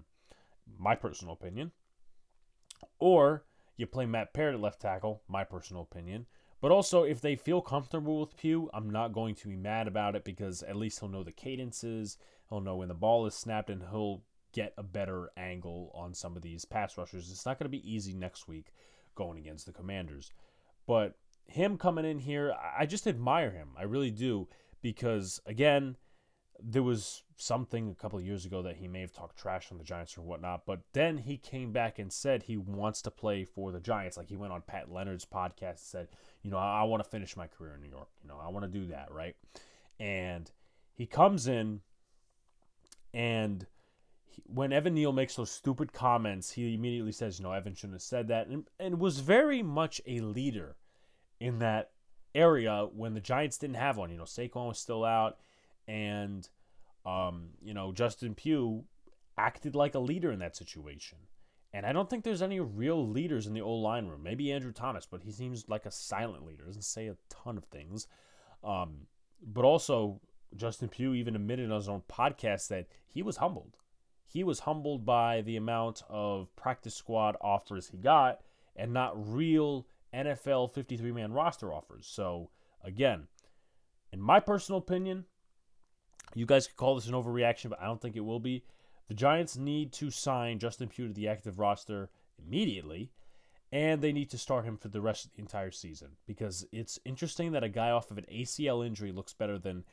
my 0.78 0.96
personal 0.96 1.34
opinion. 1.34 1.72
Or 3.00 3.46
you 3.78 3.88
play 3.88 4.06
Matt 4.06 4.34
Peart 4.34 4.56
at 4.56 4.62
left 4.62 4.82
tackle, 4.82 5.22
my 5.28 5.44
personal 5.44 5.84
opinion. 5.84 6.26
But 6.62 6.72
also, 6.72 7.04
if 7.04 7.22
they 7.22 7.36
feel 7.36 7.62
comfortable 7.62 8.20
with 8.20 8.36
Pugh, 8.36 8.70
I'm 8.74 8.90
not 8.90 9.14
going 9.14 9.36
to 9.36 9.48
be 9.48 9.56
mad 9.56 9.88
about 9.88 10.16
it 10.16 10.26
because 10.26 10.62
at 10.64 10.76
least 10.76 11.00
he'll 11.00 11.10
know 11.10 11.24
the 11.24 11.32
cadences, 11.32 12.18
he'll 12.50 12.60
know 12.60 12.76
when 12.76 12.90
the 12.90 12.94
ball 12.94 13.26
is 13.26 13.34
snapped, 13.34 13.70
and 13.70 13.84
he'll 13.92 14.24
get 14.52 14.74
a 14.78 14.84
better 14.84 15.30
angle 15.38 15.92
on 15.94 16.14
some 16.14 16.36
of 16.36 16.42
these 16.42 16.66
pass 16.66 16.98
rushers. 16.98 17.32
It's 17.32 17.46
not 17.46 17.58
going 17.58 17.72
to 17.72 17.78
be 17.78 17.90
easy 17.90 18.14
next 18.14 18.48
week 18.48 18.74
going 19.19 19.38
against 19.38 19.68
the 19.68 19.74
Commanders. 19.74 20.31
But 20.88 21.13
him 21.45 21.77
coming 21.77 22.06
in 22.06 22.19
here, 22.19 22.56
I 22.77 22.86
just 22.86 23.06
admire 23.06 23.51
him. 23.51 23.69
I 23.77 23.83
really 23.83 24.12
do 24.12 24.48
because, 24.81 25.39
again, 25.45 25.98
there 26.62 26.83
was 26.83 27.24
something 27.38 27.92
a 27.92 28.01
couple 28.01 28.18
of 28.18 28.25
years 28.25 28.45
ago 28.45 28.62
that 28.62 28.77
he 28.77 28.88
may 28.88 29.01
have 29.01 29.13
talked 29.13 29.38
trash 29.38 29.71
on 29.71 29.77
the 29.77 29.83
Giants 29.83 30.18
or 30.18 30.21
whatnot, 30.21 30.66
but 30.66 30.80
then 30.94 31.18
he 31.18 31.38
came 31.38 31.71
back 31.71 32.00
and 32.00 32.12
said 32.12 32.44
he 32.44 32.57
wants 32.57 33.01
to 33.04 33.12
play 33.12 33.44
for 33.44 33.71
the 33.71 33.80
Giants. 33.80 34.18
Like 34.18 34.30
he 34.30 34.36
went 34.38 34.54
on 34.54 34.62
Pat 34.62 34.92
Leonard's 34.92 35.25
podcast 35.25 35.62
and 35.62 35.80
said, 35.80 36.07
you 36.42 36.50
know, 36.50 36.57
I, 36.57 36.81
I 36.81 36.83
want 36.83 37.04
to 37.04 37.10
finish 37.10 37.38
my 37.38 37.48
career 37.48 37.75
in 37.75 37.81
New 37.81 37.89
York. 37.89 38.10
You 38.21 38.30
know, 38.30 38.39
I 38.42 38.50
want 38.50 38.66
to 38.66 38.80
do 38.80 38.88
that, 38.88 39.12
right? 39.12 39.36
And 40.00 40.50
he 40.95 41.06
comes 41.06 41.48
in, 41.48 41.81
and 43.13 43.66
he, 44.44 44.54
when 44.54 44.74
Evan 44.74 44.94
Neal 44.94 45.12
makes 45.12 45.36
those 45.36 45.52
stupid 45.52 45.94
comments, 45.94 46.52
he 46.52 46.74
immediately 46.74 47.12
says, 47.12 47.40
know, 47.40 47.54
Evan 47.54 47.76
shouldn't 47.76 47.96
have 47.96 48.02
said 48.02 48.28
that, 48.30 48.48
and, 48.48 48.66
and 48.80 49.00
was 49.00 49.20
very 49.20 49.64
much 49.64 50.02
a 50.06 50.20
leader 50.20 50.76
in 51.40 51.60
that 51.60 51.92
area 52.36 52.88
when 52.94 53.14
the 53.14 53.22
Giants 53.22 53.58
didn't 53.58 53.76
have 53.76 53.98
one. 53.98 54.12
You 54.12 54.18
know, 54.18 54.24
Saquon 54.24 54.68
was 54.68 54.80
still 54.80 55.04
out 55.04 55.38
and 55.90 56.48
um, 57.06 57.50
you 57.62 57.74
know 57.74 57.92
Justin 57.92 58.36
Pugh 58.36 58.86
acted 59.38 59.76
like 59.76 59.96
a 59.96 60.00
leader 60.00 60.31
in 60.31 60.40
that 60.40 60.56
situation. 60.56 61.18
And 61.72 61.86
I 61.86 61.94
don't 61.94 62.10
think 62.10 62.24
there's 62.24 62.42
any 62.42 62.60
real 62.60 63.08
leaders 63.08 63.46
in 63.46 63.54
the 63.54 63.62
old 63.62 63.84
line 63.84 64.08
room. 64.08 64.24
Maybe 64.24 64.52
Andrew 64.52 64.72
Thomas, 64.72 65.06
but 65.06 65.22
he 65.24 65.31
seems 65.31 65.69
like 65.69 65.86
a 65.86 65.92
silent 65.92 66.46
leader. 66.46 66.66
Doesn't 66.66 66.81
say 66.81 67.08
a 67.08 67.18
ton 67.30 67.58
of 67.58 67.66
things. 67.66 68.08
Um, 68.64 69.02
but 69.46 69.64
also, 69.64 70.19
Justin 70.56 70.90
Pugh 70.90 71.14
even 71.14 71.36
admitted 71.36 71.69
on 71.69 71.78
his 71.78 71.88
own 71.88 72.02
podcast 72.10 72.69
that 72.69 72.88
he 73.06 73.22
was 73.22 73.38
humbled. 73.38 73.78
He 74.31 74.44
was 74.44 74.59
humbled 74.59 75.07
by 75.07 75.42
the 75.42 75.57
amount 75.57 76.04
of 76.07 76.56
practice 76.56 76.94
squad 76.94 77.36
offers 77.42 77.90
he 77.90 77.98
got 77.98 78.42
and 78.76 78.94
not 78.94 79.14
real 79.16 79.88
NFL 80.14 80.71
53 80.71 81.12
man 81.12 81.33
roster 81.33 81.74
offers. 81.74 82.06
So, 82.06 82.52
again, 82.83 83.28
in 84.14 84.21
my 84.21 84.40
personal 84.40 84.78
opinion, 84.78 85.26
you 86.36 86.45
guys 86.45 86.68
could 86.68 86.78
call 86.78 86.94
this 86.94 87.07
an 87.07 87.16
overreaction, 87.16 87.71
but 87.71 87.81
I 87.81 87.86
don't 87.86 88.00
think 88.00 88.16
it 88.16 88.19
will 88.19 88.40
be. 88.40 88.64
The 89.07 89.16
Giants 89.16 89.57
need 89.57 89.92
to 89.94 90.12
sign 90.12 90.59
Justin 90.59 90.90
Pugh 90.90 91.07
to 91.07 91.14
the 91.14 91.28
active 91.28 91.57
roster 91.57 92.12
immediately, 92.38 93.12
and 93.71 94.00
they 94.00 94.14
need 94.14 94.30
to 94.30 94.38
start 94.38 94.64
him 94.64 94.78
for 94.78 94.90
the 94.90 95.02
rest 95.02 95.26
of 95.26 95.31
the 95.31 95.42
entire 95.42 95.71
season 95.71 96.09
because 96.28 96.68
it's 96.71 97.00
interesting 97.04 97.52
that 97.54 97.64
a 97.64 97.69
guy 97.69 97.90
off 97.90 98.12
of 98.12 98.19
an 98.19 98.28
ACL 98.31 98.86
injury 98.86 99.12
looks 99.12 99.33
better 99.33 99.57
than 99.57 99.86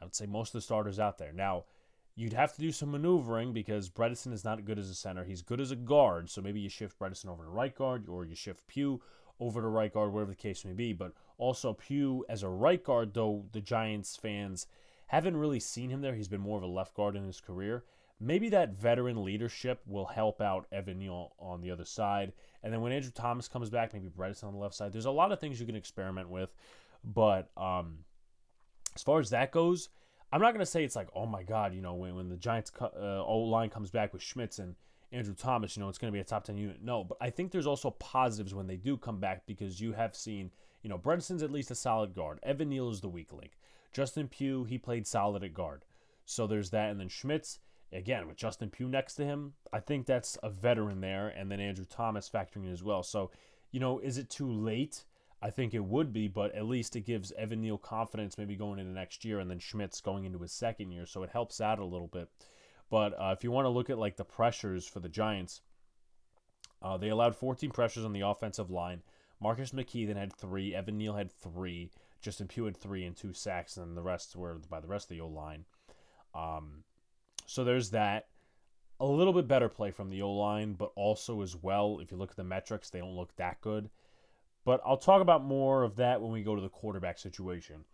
I 0.00 0.04
would 0.04 0.14
say 0.14 0.24
most 0.24 0.50
of 0.50 0.54
the 0.54 0.60
starters 0.62 0.98
out 0.98 1.18
there. 1.18 1.32
Now, 1.32 1.64
you'd 2.16 2.32
have 2.32 2.54
to 2.54 2.60
do 2.60 2.72
some 2.72 2.90
maneuvering 2.90 3.52
because 3.52 3.88
Bredeson 3.88 4.32
is 4.32 4.44
not 4.44 4.64
good 4.64 4.78
as 4.78 4.90
a 4.90 4.94
center. 4.94 5.24
He's 5.24 5.42
good 5.42 5.60
as 5.60 5.70
a 5.70 5.76
guard, 5.76 6.28
so 6.28 6.40
maybe 6.40 6.60
you 6.60 6.68
shift 6.68 6.98
Bredeson 6.98 7.28
over 7.28 7.44
to 7.44 7.50
right 7.50 7.74
guard 7.74 8.08
or 8.08 8.24
you 8.24 8.34
shift 8.34 8.66
Pugh 8.66 9.00
over 9.38 9.60
to 9.60 9.68
right 9.68 9.92
guard, 9.92 10.12
whatever 10.12 10.30
the 10.30 10.36
case 10.36 10.64
may 10.64 10.72
be. 10.72 10.92
But 10.92 11.12
also 11.38 11.74
Pugh 11.74 12.24
as 12.28 12.42
a 12.42 12.48
right 12.48 12.82
guard, 12.82 13.14
though 13.14 13.44
the 13.52 13.60
Giants 13.60 14.16
fans– 14.16 14.66
haven't 15.06 15.36
really 15.36 15.60
seen 15.60 15.90
him 15.90 16.00
there. 16.00 16.14
He's 16.14 16.28
been 16.28 16.40
more 16.40 16.56
of 16.56 16.62
a 16.62 16.68
left 16.68 16.94
guard 16.94 17.16
in 17.16 17.24
his 17.24 17.40
career. 17.40 17.84
Maybe 18.18 18.48
that 18.50 18.72
veteran 18.72 19.24
leadership 19.24 19.82
will 19.86 20.06
help 20.06 20.40
out 20.40 20.66
Evan 20.72 20.98
Neal 20.98 21.32
on 21.38 21.60
the 21.60 21.70
other 21.70 21.84
side. 21.84 22.32
And 22.62 22.72
then 22.72 22.80
when 22.80 22.92
Andrew 22.92 23.12
Thomas 23.14 23.46
comes 23.46 23.70
back, 23.70 23.92
maybe 23.92 24.08
Bredeson 24.08 24.44
on 24.44 24.54
the 24.54 24.58
left 24.58 24.74
side. 24.74 24.92
There's 24.92 25.04
a 25.06 25.10
lot 25.10 25.32
of 25.32 25.40
things 25.40 25.60
you 25.60 25.66
can 25.66 25.76
experiment 25.76 26.30
with. 26.30 26.54
But 27.04 27.50
um, 27.56 27.98
as 28.94 29.02
far 29.02 29.20
as 29.20 29.30
that 29.30 29.52
goes, 29.52 29.90
I'm 30.32 30.40
not 30.40 30.50
to 30.60 30.66
say 30.66 30.84
it's 30.84 30.96
like, 30.96 31.08
oh 31.14 31.26
my 31.26 31.42
God, 31.42 31.74
you 31.74 31.80
know, 31.80 31.94
when, 31.94 32.14
when 32.16 32.28
the 32.28 32.36
Giants 32.36 32.72
uh, 32.80 33.24
O 33.24 33.38
line 33.38 33.70
comes 33.70 33.90
back 33.90 34.12
with 34.12 34.22
Schmitz 34.22 34.58
and 34.58 34.74
Andrew 35.12 35.34
Thomas, 35.34 35.76
you 35.76 35.82
know, 35.82 35.88
it's 35.88 35.98
to 36.10 36.16
be 36.16 36.20
a 36.20 36.24
top 36.24 36.44
10 36.44 36.56
unit. 36.56 36.82
No, 36.82 37.04
but 37.04 37.18
I 37.20 37.30
think 37.30 37.52
there's 37.52 37.66
also 37.66 37.90
positives 37.92 38.54
when 38.54 38.66
they 38.66 38.76
do 38.76 38.96
come 38.96 39.20
back 39.20 39.46
because 39.46 39.80
you 39.80 39.92
have 39.92 40.16
seen, 40.16 40.50
you 40.82 40.90
know, 40.90 40.98
Bredeson's 40.98 41.42
at 41.42 41.52
least 41.52 41.70
a 41.70 41.76
solid 41.76 42.14
guard. 42.14 42.40
Evan 42.42 42.68
Neal 42.68 42.90
is 42.90 43.00
the 43.00 43.08
weak 43.08 43.32
link. 43.32 43.52
Justin 43.92 44.28
Pugh, 44.28 44.64
he 44.64 44.78
played 44.78 45.06
solid 45.06 45.44
at 45.44 45.54
guard. 45.54 45.84
So 46.24 46.46
there's 46.46 46.70
that. 46.70 46.90
And 46.90 46.98
then 46.98 47.08
Schmitz, 47.08 47.60
again, 47.92 48.26
with 48.26 48.36
Justin 48.36 48.68
Pugh 48.68 48.88
next 48.88 49.14
to 49.14 49.24
him, 49.24 49.54
I 49.72 49.78
think 49.78 50.06
that's 50.06 50.36
a 50.42 50.50
veteran 50.50 51.00
there. 51.00 51.28
And 51.28 51.50
then 51.50 51.60
Andrew 51.60 51.86
Thomas 51.88 52.28
factoring 52.28 52.66
in 52.66 52.72
as 52.72 52.82
well. 52.82 53.04
So, 53.04 53.30
you 53.70 53.78
know, 53.78 54.00
is 54.00 54.18
it 54.18 54.28
too 54.28 54.50
late? 54.50 55.04
I 55.46 55.50
think 55.50 55.74
it 55.74 55.84
would 55.84 56.12
be, 56.12 56.26
but 56.26 56.52
at 56.56 56.64
least 56.64 56.96
it 56.96 57.06
gives 57.06 57.30
Evan 57.38 57.60
Neal 57.60 57.78
confidence 57.78 58.36
maybe 58.36 58.56
going 58.56 58.80
into 58.80 58.90
next 58.90 59.24
year, 59.24 59.38
and 59.38 59.48
then 59.48 59.60
Schmitz 59.60 60.00
going 60.00 60.24
into 60.24 60.40
his 60.40 60.50
second 60.50 60.90
year, 60.90 61.06
so 61.06 61.22
it 61.22 61.30
helps 61.30 61.60
out 61.60 61.78
a 61.78 61.84
little 61.84 62.08
bit. 62.08 62.28
But 62.90 63.12
uh, 63.12 63.32
if 63.32 63.44
you 63.44 63.52
want 63.52 63.66
to 63.66 63.70
look 63.70 63.88
at 63.88 63.96
like 63.96 64.16
the 64.16 64.24
pressures 64.24 64.88
for 64.88 64.98
the 64.98 65.08
Giants, 65.08 65.60
uh, 66.82 66.96
they 66.96 67.10
allowed 67.10 67.36
14 67.36 67.70
pressures 67.70 68.04
on 68.04 68.12
the 68.12 68.22
offensive 68.22 68.72
line. 68.72 69.02
Marcus 69.40 69.70
McKethan 69.70 70.16
had 70.16 70.32
three. 70.32 70.74
Evan 70.74 70.98
Neal 70.98 71.14
had 71.14 71.30
three. 71.30 71.92
Justin 72.20 72.48
Pugh 72.48 72.64
had 72.64 72.76
three 72.76 73.04
and 73.04 73.16
two 73.16 73.32
sacks, 73.32 73.76
and 73.76 73.96
the 73.96 74.02
rest 74.02 74.34
were 74.34 74.56
by 74.68 74.80
the 74.80 74.88
rest 74.88 75.12
of 75.12 75.16
the 75.16 75.20
O 75.20 75.28
line. 75.28 75.64
Um, 76.34 76.82
so 77.46 77.62
there's 77.62 77.90
that. 77.90 78.26
A 78.98 79.06
little 79.06 79.32
bit 79.32 79.46
better 79.46 79.68
play 79.68 79.92
from 79.92 80.10
the 80.10 80.22
O 80.22 80.32
line, 80.32 80.72
but 80.72 80.90
also 80.96 81.40
as 81.42 81.54
well, 81.54 82.00
if 82.00 82.10
you 82.10 82.16
look 82.16 82.32
at 82.32 82.36
the 82.36 82.42
metrics, 82.42 82.90
they 82.90 82.98
don't 82.98 83.14
look 83.14 83.36
that 83.36 83.60
good. 83.60 83.90
But 84.66 84.80
I'll 84.84 84.96
talk 84.96 85.22
about 85.22 85.44
more 85.44 85.84
of 85.84 85.94
that 85.96 86.20
when 86.20 86.32
we 86.32 86.42
go 86.42 86.56
to 86.56 86.60
the 86.60 86.68
quarterback 86.68 87.18
situation. 87.18 87.84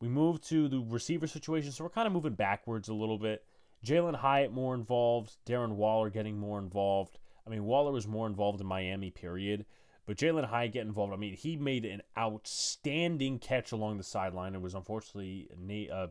We 0.00 0.08
move 0.08 0.40
to 0.46 0.66
the 0.66 0.80
receiver 0.80 1.28
situation, 1.28 1.70
so 1.70 1.84
we're 1.84 1.90
kind 1.90 2.08
of 2.08 2.12
moving 2.12 2.34
backwards 2.34 2.88
a 2.88 2.94
little 2.94 3.18
bit. 3.18 3.44
Jalin 3.86 4.16
Hyatt 4.16 4.52
more 4.52 4.74
involved, 4.74 5.36
Darren 5.46 5.76
Waller 5.76 6.10
getting 6.10 6.36
more 6.36 6.58
involved. 6.58 7.18
I 7.46 7.50
mean, 7.50 7.62
Waller 7.64 7.92
was 7.92 8.08
more 8.08 8.26
involved 8.26 8.60
in 8.60 8.66
Miami, 8.66 9.12
period. 9.12 9.64
But 10.06 10.16
Jalin 10.16 10.44
Hyatt 10.44 10.72
get 10.72 10.86
involved. 10.86 11.12
I 11.12 11.16
mean, 11.16 11.36
he 11.36 11.56
made 11.56 11.84
an 11.84 12.02
outstanding 12.18 13.38
catch 13.38 13.70
along 13.70 13.98
the 13.98 14.04
sideline. 14.04 14.56
It 14.56 14.60
was 14.60 14.74
unfortunately 14.74 15.48
uh, 15.92 16.08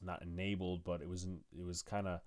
not 0.00 0.22
enabled, 0.22 0.84
but 0.84 1.02
it 1.02 1.08
was 1.08 1.26
it 1.58 1.66
was 1.66 1.82
kind 1.82 2.08
of 2.08 2.20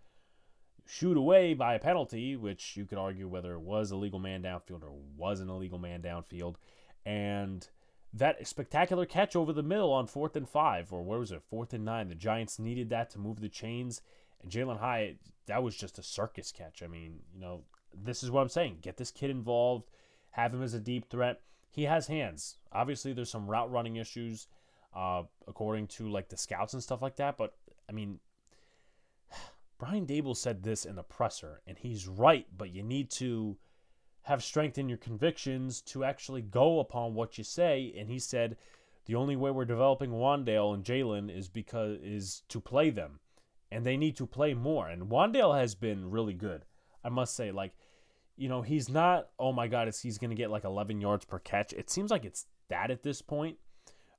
shoot 0.86 1.18
away 1.18 1.56
by 1.56 1.74
a 1.74 1.80
penalty, 1.80 2.36
which 2.36 2.78
you 2.78 2.86
could 2.86 3.00
argue 3.00 3.28
whether 3.28 3.54
it 3.54 3.62
was 3.62 3.90
a 3.90 3.96
legal 3.96 4.20
man 4.20 4.44
downfield 4.44 4.84
or 4.84 4.92
was 5.18 5.40
an 5.40 5.50
illegal 5.50 5.80
man 5.80 6.04
downfield 6.04 6.58
and 7.06 7.68
that 8.14 8.48
spectacular 8.48 9.06
catch 9.06 9.36
over 9.36 9.52
the 9.52 9.64
middle 9.64 9.92
on 9.92 10.08
fourth 10.08 10.36
and 10.36 10.48
five, 10.48 10.94
or 10.94 11.04
where 11.04 11.20
was 11.20 11.32
it, 11.32 11.42
fourth 11.50 11.74
and 11.74 11.84
nine. 11.84 12.10
The 12.10 12.16
Giants 12.16 12.60
needed 12.60 12.90
that 12.90 13.10
to 13.12 13.20
move 13.20 13.42
the 13.42 13.50
chains, 13.50 14.02
and 14.42 14.52
Jalin 14.52 14.80
Hyatt, 14.80 15.18
that 15.48 15.64
was 15.64 15.76
just 15.76 15.98
a 15.98 16.04
circus 16.04 16.52
catch. 16.52 16.84
I 16.84 16.88
mean, 16.88 17.20
you 17.34 17.42
know, 17.42 17.62
this 17.94 18.24
is 18.24 18.30
what 18.30 18.42
I'm 18.42 18.50
saying. 18.50 18.78
Get 18.82 18.98
this 18.98 19.12
kid 19.12 19.32
involved, 19.32 19.90
have 20.32 20.54
him 20.54 20.62
as 20.62 20.74
a 20.74 20.80
deep 20.80 21.10
threat. 21.10 21.42
He 21.72 21.84
has 21.84 22.08
hands. 22.08 22.58
Obviously, 22.72 23.14
there's 23.14 23.32
some 23.32 23.48
route 23.48 23.72
running 23.72 23.96
issues, 23.96 24.48
uh, 24.96 25.24
according 25.48 25.88
to 25.88 26.08
like 26.08 26.30
the 26.30 26.38
scouts 26.38 26.74
and 26.74 26.84
stuff 26.84 27.02
like 27.02 27.16
that. 27.16 27.36
But 27.36 27.56
I 27.90 27.94
mean, 27.94 28.20
Brian 29.80 30.06
Daboll 30.06 30.38
said 30.38 30.62
this 30.62 30.86
in 30.86 30.96
the 30.96 31.04
presser, 31.04 31.62
and 31.66 31.80
he's 31.80 32.08
right. 32.08 32.46
But 32.56 32.72
you 32.72 32.84
need 32.84 33.10
to 33.12 33.58
have 34.24 34.44
strength 34.44 34.78
in 34.78 34.90
your 34.90 34.98
convictions 34.98 35.82
to 35.82 36.04
actually 36.04 36.42
go 36.42 36.80
upon 36.80 37.14
what 37.14 37.38
you 37.38 37.44
say. 37.44 37.94
And 37.98 38.10
he 38.10 38.20
said, 38.20 38.58
the 39.06 39.16
only 39.16 39.36
way 39.36 39.52
we're 39.52 39.66
developing 39.66 40.12
Wan'Dale 40.12 40.74
and 40.74 40.84
Jalin 40.84 41.36
is 41.36 41.50
because 41.50 42.00
is 42.02 42.44
to 42.48 42.62
play 42.62 42.90
them, 42.90 43.20
and 43.70 43.86
they 43.86 43.98
need 43.98 44.16
to 44.18 44.26
play 44.26 44.54
more. 44.54 44.88
And 44.88 45.10
Wan'Dale 45.10 45.60
has 45.60 45.76
been 45.76 46.10
really 46.10 46.34
good, 46.34 46.66
I 47.04 47.10
must 47.10 47.36
say. 47.36 47.52
Like, 47.52 47.74
you 48.38 48.48
know, 48.48 48.62
he's 48.62 48.88
not. 48.88 49.28
Oh 49.38 49.52
my 49.52 49.68
God, 49.68 49.90
is 49.90 50.00
he's 50.00 50.18
going 50.18 50.30
to 50.30 50.38
get 50.38 50.52
like 50.52 50.64
11 50.64 51.02
yards 51.02 51.26
per 51.26 51.40
catch? 51.40 51.74
It 51.74 51.90
seems 51.90 52.12
like 52.12 52.24
it's 52.24 52.46
that 52.70 52.92
at 52.92 53.04
this 53.04 53.22
point, 53.22 53.58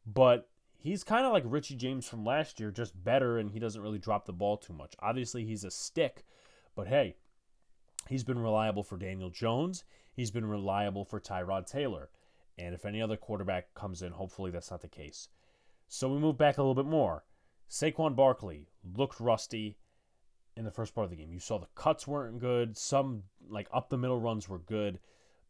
but 0.06 0.50
he's 0.76 1.02
kind 1.02 1.24
of 1.24 1.32
like 1.32 1.44
Richie 1.46 1.76
James 1.76 2.06
from 2.06 2.26
last 2.26 2.60
year, 2.60 2.70
just 2.70 3.02
better, 3.02 3.38
and 3.38 3.50
he 3.50 3.58
doesn't 3.58 3.80
really 3.80 3.98
drop 3.98 4.26
the 4.26 4.34
ball 4.34 4.58
too 4.58 4.74
much. 4.74 4.94
Obviously, 5.00 5.46
he's 5.46 5.64
a 5.64 5.70
stick, 5.70 6.24
but 6.76 6.88
hey, 6.88 7.16
He's 8.08 8.24
been 8.24 8.38
reliable 8.38 8.82
for 8.82 8.96
Daniel 8.96 9.30
Jones. 9.30 9.84
He's 10.12 10.30
been 10.30 10.46
reliable 10.46 11.04
for 11.04 11.20
Tyrod 11.20 11.66
Taylor. 11.66 12.10
And 12.58 12.74
if 12.74 12.84
any 12.84 13.02
other 13.02 13.16
quarterback 13.16 13.74
comes 13.74 14.02
in, 14.02 14.12
hopefully 14.12 14.50
that's 14.50 14.70
not 14.70 14.80
the 14.80 14.88
case. 14.88 15.28
So 15.88 16.08
we 16.08 16.18
move 16.18 16.38
back 16.38 16.58
a 16.58 16.62
little 16.62 16.74
bit 16.74 16.86
more. 16.90 17.24
Saquon 17.68 18.14
Barkley 18.14 18.68
looked 18.96 19.20
rusty 19.20 19.78
in 20.56 20.64
the 20.64 20.70
first 20.70 20.94
part 20.94 21.04
of 21.04 21.10
the 21.10 21.16
game. 21.16 21.32
You 21.32 21.40
saw 21.40 21.58
the 21.58 21.66
cuts 21.74 22.06
weren't 22.06 22.38
good. 22.38 22.76
Some 22.76 23.24
like 23.48 23.68
up 23.72 23.88
the 23.88 23.98
middle 23.98 24.20
runs 24.20 24.48
were 24.48 24.58
good, 24.58 25.00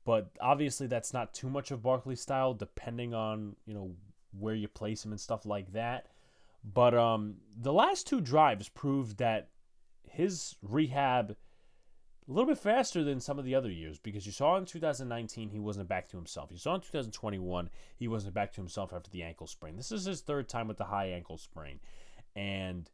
but 0.04 0.30
obviously 0.40 0.86
that's 0.86 1.12
not 1.12 1.34
too 1.34 1.50
much 1.50 1.70
of 1.70 1.82
Barkley's 1.82 2.20
style, 2.20 2.54
depending 2.54 3.12
on 3.14 3.56
you 3.66 3.74
know 3.74 3.92
where 4.38 4.54
you 4.54 4.68
place 4.68 5.04
him 5.04 5.12
and 5.12 5.20
stuff 5.20 5.44
like 5.44 5.72
that. 5.72 6.08
But 6.64 6.94
um, 6.94 7.36
the 7.60 7.72
last 7.72 8.06
two 8.06 8.20
drives 8.20 8.68
proved 8.68 9.18
that 9.18 9.50
his 10.08 10.56
rehab 10.62 11.36
a 12.26 12.32
little 12.32 12.46
bit 12.46 12.58
faster 12.58 13.04
than 13.04 13.20
some 13.20 13.38
of 13.38 13.44
the 13.44 13.54
other 13.54 13.70
years 13.70 13.98
because 13.98 14.24
you 14.24 14.32
saw 14.32 14.56
in 14.56 14.64
2019 14.64 15.50
he 15.50 15.58
wasn't 15.58 15.88
back 15.88 16.08
to 16.08 16.16
himself. 16.16 16.50
You 16.50 16.58
saw 16.58 16.74
in 16.74 16.80
2021 16.80 17.68
he 17.96 18.08
wasn't 18.08 18.34
back 18.34 18.52
to 18.52 18.60
himself 18.60 18.92
after 18.92 19.10
the 19.10 19.22
ankle 19.22 19.46
sprain. 19.46 19.76
This 19.76 19.92
is 19.92 20.06
his 20.06 20.22
third 20.22 20.48
time 20.48 20.66
with 20.66 20.78
the 20.78 20.84
high 20.84 21.10
ankle 21.10 21.36
sprain. 21.36 21.80
And, 22.34 22.90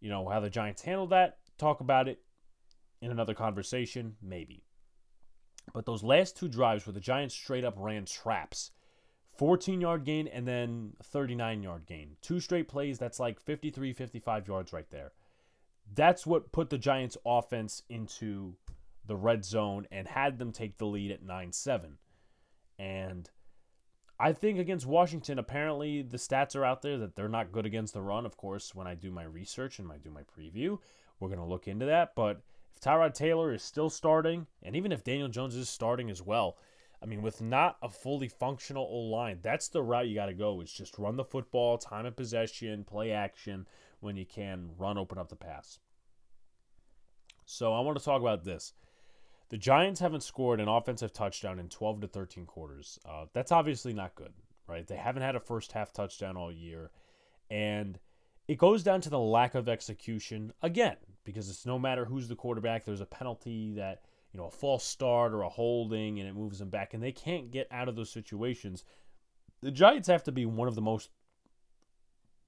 you 0.00 0.10
know, 0.10 0.28
how 0.28 0.40
the 0.40 0.50
Giants 0.50 0.82
handled 0.82 1.10
that, 1.10 1.38
talk 1.58 1.80
about 1.80 2.08
it 2.08 2.20
in 3.00 3.10
another 3.10 3.34
conversation, 3.34 4.16
maybe. 4.20 4.64
But 5.72 5.86
those 5.86 6.02
last 6.02 6.36
two 6.36 6.48
drives 6.48 6.84
where 6.84 6.92
the 6.92 7.00
Giants 7.00 7.34
straight 7.34 7.64
up 7.64 7.74
ran 7.76 8.04
traps 8.04 8.72
14 9.38 9.80
yard 9.80 10.04
gain 10.04 10.28
and 10.28 10.46
then 10.46 10.92
39 11.02 11.62
yard 11.62 11.86
gain. 11.86 12.16
Two 12.20 12.40
straight 12.40 12.68
plays, 12.68 12.98
that's 12.98 13.20
like 13.20 13.40
53, 13.40 13.92
55 13.92 14.48
yards 14.48 14.72
right 14.72 14.90
there. 14.90 15.12
That's 15.94 16.26
what 16.26 16.52
put 16.52 16.70
the 16.70 16.78
Giants' 16.78 17.16
offense 17.24 17.82
into 17.88 18.56
the 19.06 19.16
red 19.16 19.44
zone 19.44 19.86
and 19.90 20.08
had 20.08 20.38
them 20.38 20.52
take 20.52 20.78
the 20.78 20.86
lead 20.86 21.10
at 21.10 21.22
9 21.22 21.52
7. 21.52 21.98
And 22.78 23.30
I 24.18 24.32
think 24.32 24.58
against 24.58 24.86
Washington, 24.86 25.38
apparently 25.38 26.02
the 26.02 26.16
stats 26.16 26.54
are 26.54 26.64
out 26.64 26.82
there 26.82 26.98
that 26.98 27.16
they're 27.16 27.28
not 27.28 27.52
good 27.52 27.66
against 27.66 27.94
the 27.94 28.02
run. 28.02 28.24
Of 28.24 28.36
course, 28.36 28.74
when 28.74 28.86
I 28.86 28.94
do 28.94 29.10
my 29.10 29.24
research 29.24 29.78
and 29.78 29.90
I 29.90 29.98
do 29.98 30.10
my 30.10 30.22
preview, 30.22 30.78
we're 31.18 31.28
going 31.28 31.40
to 31.40 31.44
look 31.44 31.66
into 31.66 31.86
that. 31.86 32.14
But 32.14 32.40
if 32.72 32.80
Tyrod 32.80 33.14
Taylor 33.14 33.52
is 33.52 33.62
still 33.62 33.90
starting, 33.90 34.46
and 34.62 34.76
even 34.76 34.92
if 34.92 35.04
Daniel 35.04 35.28
Jones 35.28 35.56
is 35.56 35.68
starting 35.68 36.10
as 36.10 36.22
well, 36.22 36.56
I 37.02 37.06
mean, 37.06 37.20
with 37.20 37.40
not 37.40 37.78
a 37.82 37.88
fully 37.88 38.28
functional 38.28 38.88
O 38.88 38.96
line, 38.96 39.40
that's 39.42 39.68
the 39.68 39.82
route 39.82 40.06
you 40.06 40.14
got 40.14 40.26
to 40.26 40.34
go. 40.34 40.60
Is 40.60 40.72
just 40.72 40.98
run 40.98 41.16
the 41.16 41.24
football, 41.24 41.76
time 41.76 42.06
of 42.06 42.14
possession, 42.14 42.84
play 42.84 43.10
action 43.10 43.66
when 43.98 44.16
you 44.16 44.24
can, 44.24 44.70
run, 44.78 44.98
open 44.98 45.18
up 45.18 45.28
the 45.28 45.36
pass. 45.36 45.80
So 47.44 47.72
I 47.72 47.80
want 47.80 47.98
to 47.98 48.04
talk 48.04 48.20
about 48.20 48.44
this. 48.44 48.72
The 49.52 49.58
Giants 49.58 50.00
haven't 50.00 50.22
scored 50.22 50.60
an 50.60 50.68
offensive 50.68 51.12
touchdown 51.12 51.58
in 51.58 51.68
12 51.68 52.00
to 52.00 52.08
13 52.08 52.46
quarters. 52.46 52.98
Uh, 53.04 53.26
that's 53.34 53.52
obviously 53.52 53.92
not 53.92 54.14
good, 54.14 54.32
right? 54.66 54.86
They 54.86 54.96
haven't 54.96 55.24
had 55.24 55.36
a 55.36 55.40
first 55.40 55.72
half 55.72 55.92
touchdown 55.92 56.38
all 56.38 56.50
year. 56.50 56.90
And 57.50 57.98
it 58.48 58.56
goes 58.56 58.82
down 58.82 59.02
to 59.02 59.10
the 59.10 59.18
lack 59.18 59.54
of 59.54 59.68
execution 59.68 60.54
again, 60.62 60.96
because 61.24 61.50
it's 61.50 61.66
no 61.66 61.78
matter 61.78 62.06
who's 62.06 62.28
the 62.28 62.34
quarterback, 62.34 62.86
there's 62.86 63.02
a 63.02 63.06
penalty 63.06 63.74
that, 63.74 64.00
you 64.32 64.40
know, 64.40 64.46
a 64.46 64.50
false 64.50 64.84
start 64.84 65.34
or 65.34 65.42
a 65.42 65.50
holding 65.50 66.18
and 66.18 66.26
it 66.26 66.34
moves 66.34 66.58
them 66.58 66.70
back, 66.70 66.94
and 66.94 67.02
they 67.02 67.12
can't 67.12 67.50
get 67.50 67.68
out 67.70 67.90
of 67.90 67.94
those 67.94 68.10
situations. 68.10 68.84
The 69.60 69.70
Giants 69.70 70.08
have 70.08 70.24
to 70.24 70.32
be 70.32 70.46
one 70.46 70.66
of 70.66 70.76
the 70.76 70.80
most 70.80 71.10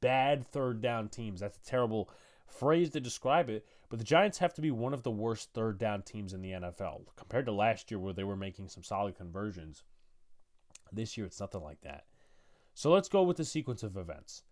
bad 0.01 0.47
third 0.47 0.81
down 0.81 1.11
teams. 1.11 1.41
That's 1.41 1.59
a 1.59 1.71
terrible 1.71 2.09
phrase 2.47 2.91
to 2.91 3.01
describe 3.01 3.49
it, 3.49 3.67
but 3.89 3.99
the 3.99 4.05
Giants 4.05 4.39
have 4.39 4.55
to 4.55 4.61
be 4.61 4.71
one 4.71 4.95
of 4.95 5.03
the 5.03 5.11
worst 5.11 5.53
third 5.53 5.79
down 5.79 6.03
teams 6.03 6.33
in 6.33 6.43
the 6.43 6.53
NFL 6.53 7.03
compared 7.17 7.47
to 7.47 7.53
last 7.53 7.91
year 7.91 7.99
where 7.99 8.13
they 8.13 8.25
were 8.25 8.37
making 8.37 8.69
some 8.69 8.83
solid 8.83 9.17
conversions. 9.17 9.83
This 10.93 11.17
year, 11.17 11.27
it's 11.27 11.41
nothing 11.41 11.63
like 11.63 11.81
that. 11.83 12.05
So 12.75 12.91
let's 12.91 13.09
go 13.09 13.23
with 13.23 13.37
the 13.37 13.45
sequence 13.45 13.83
of 13.83 13.97
events. 13.97 14.43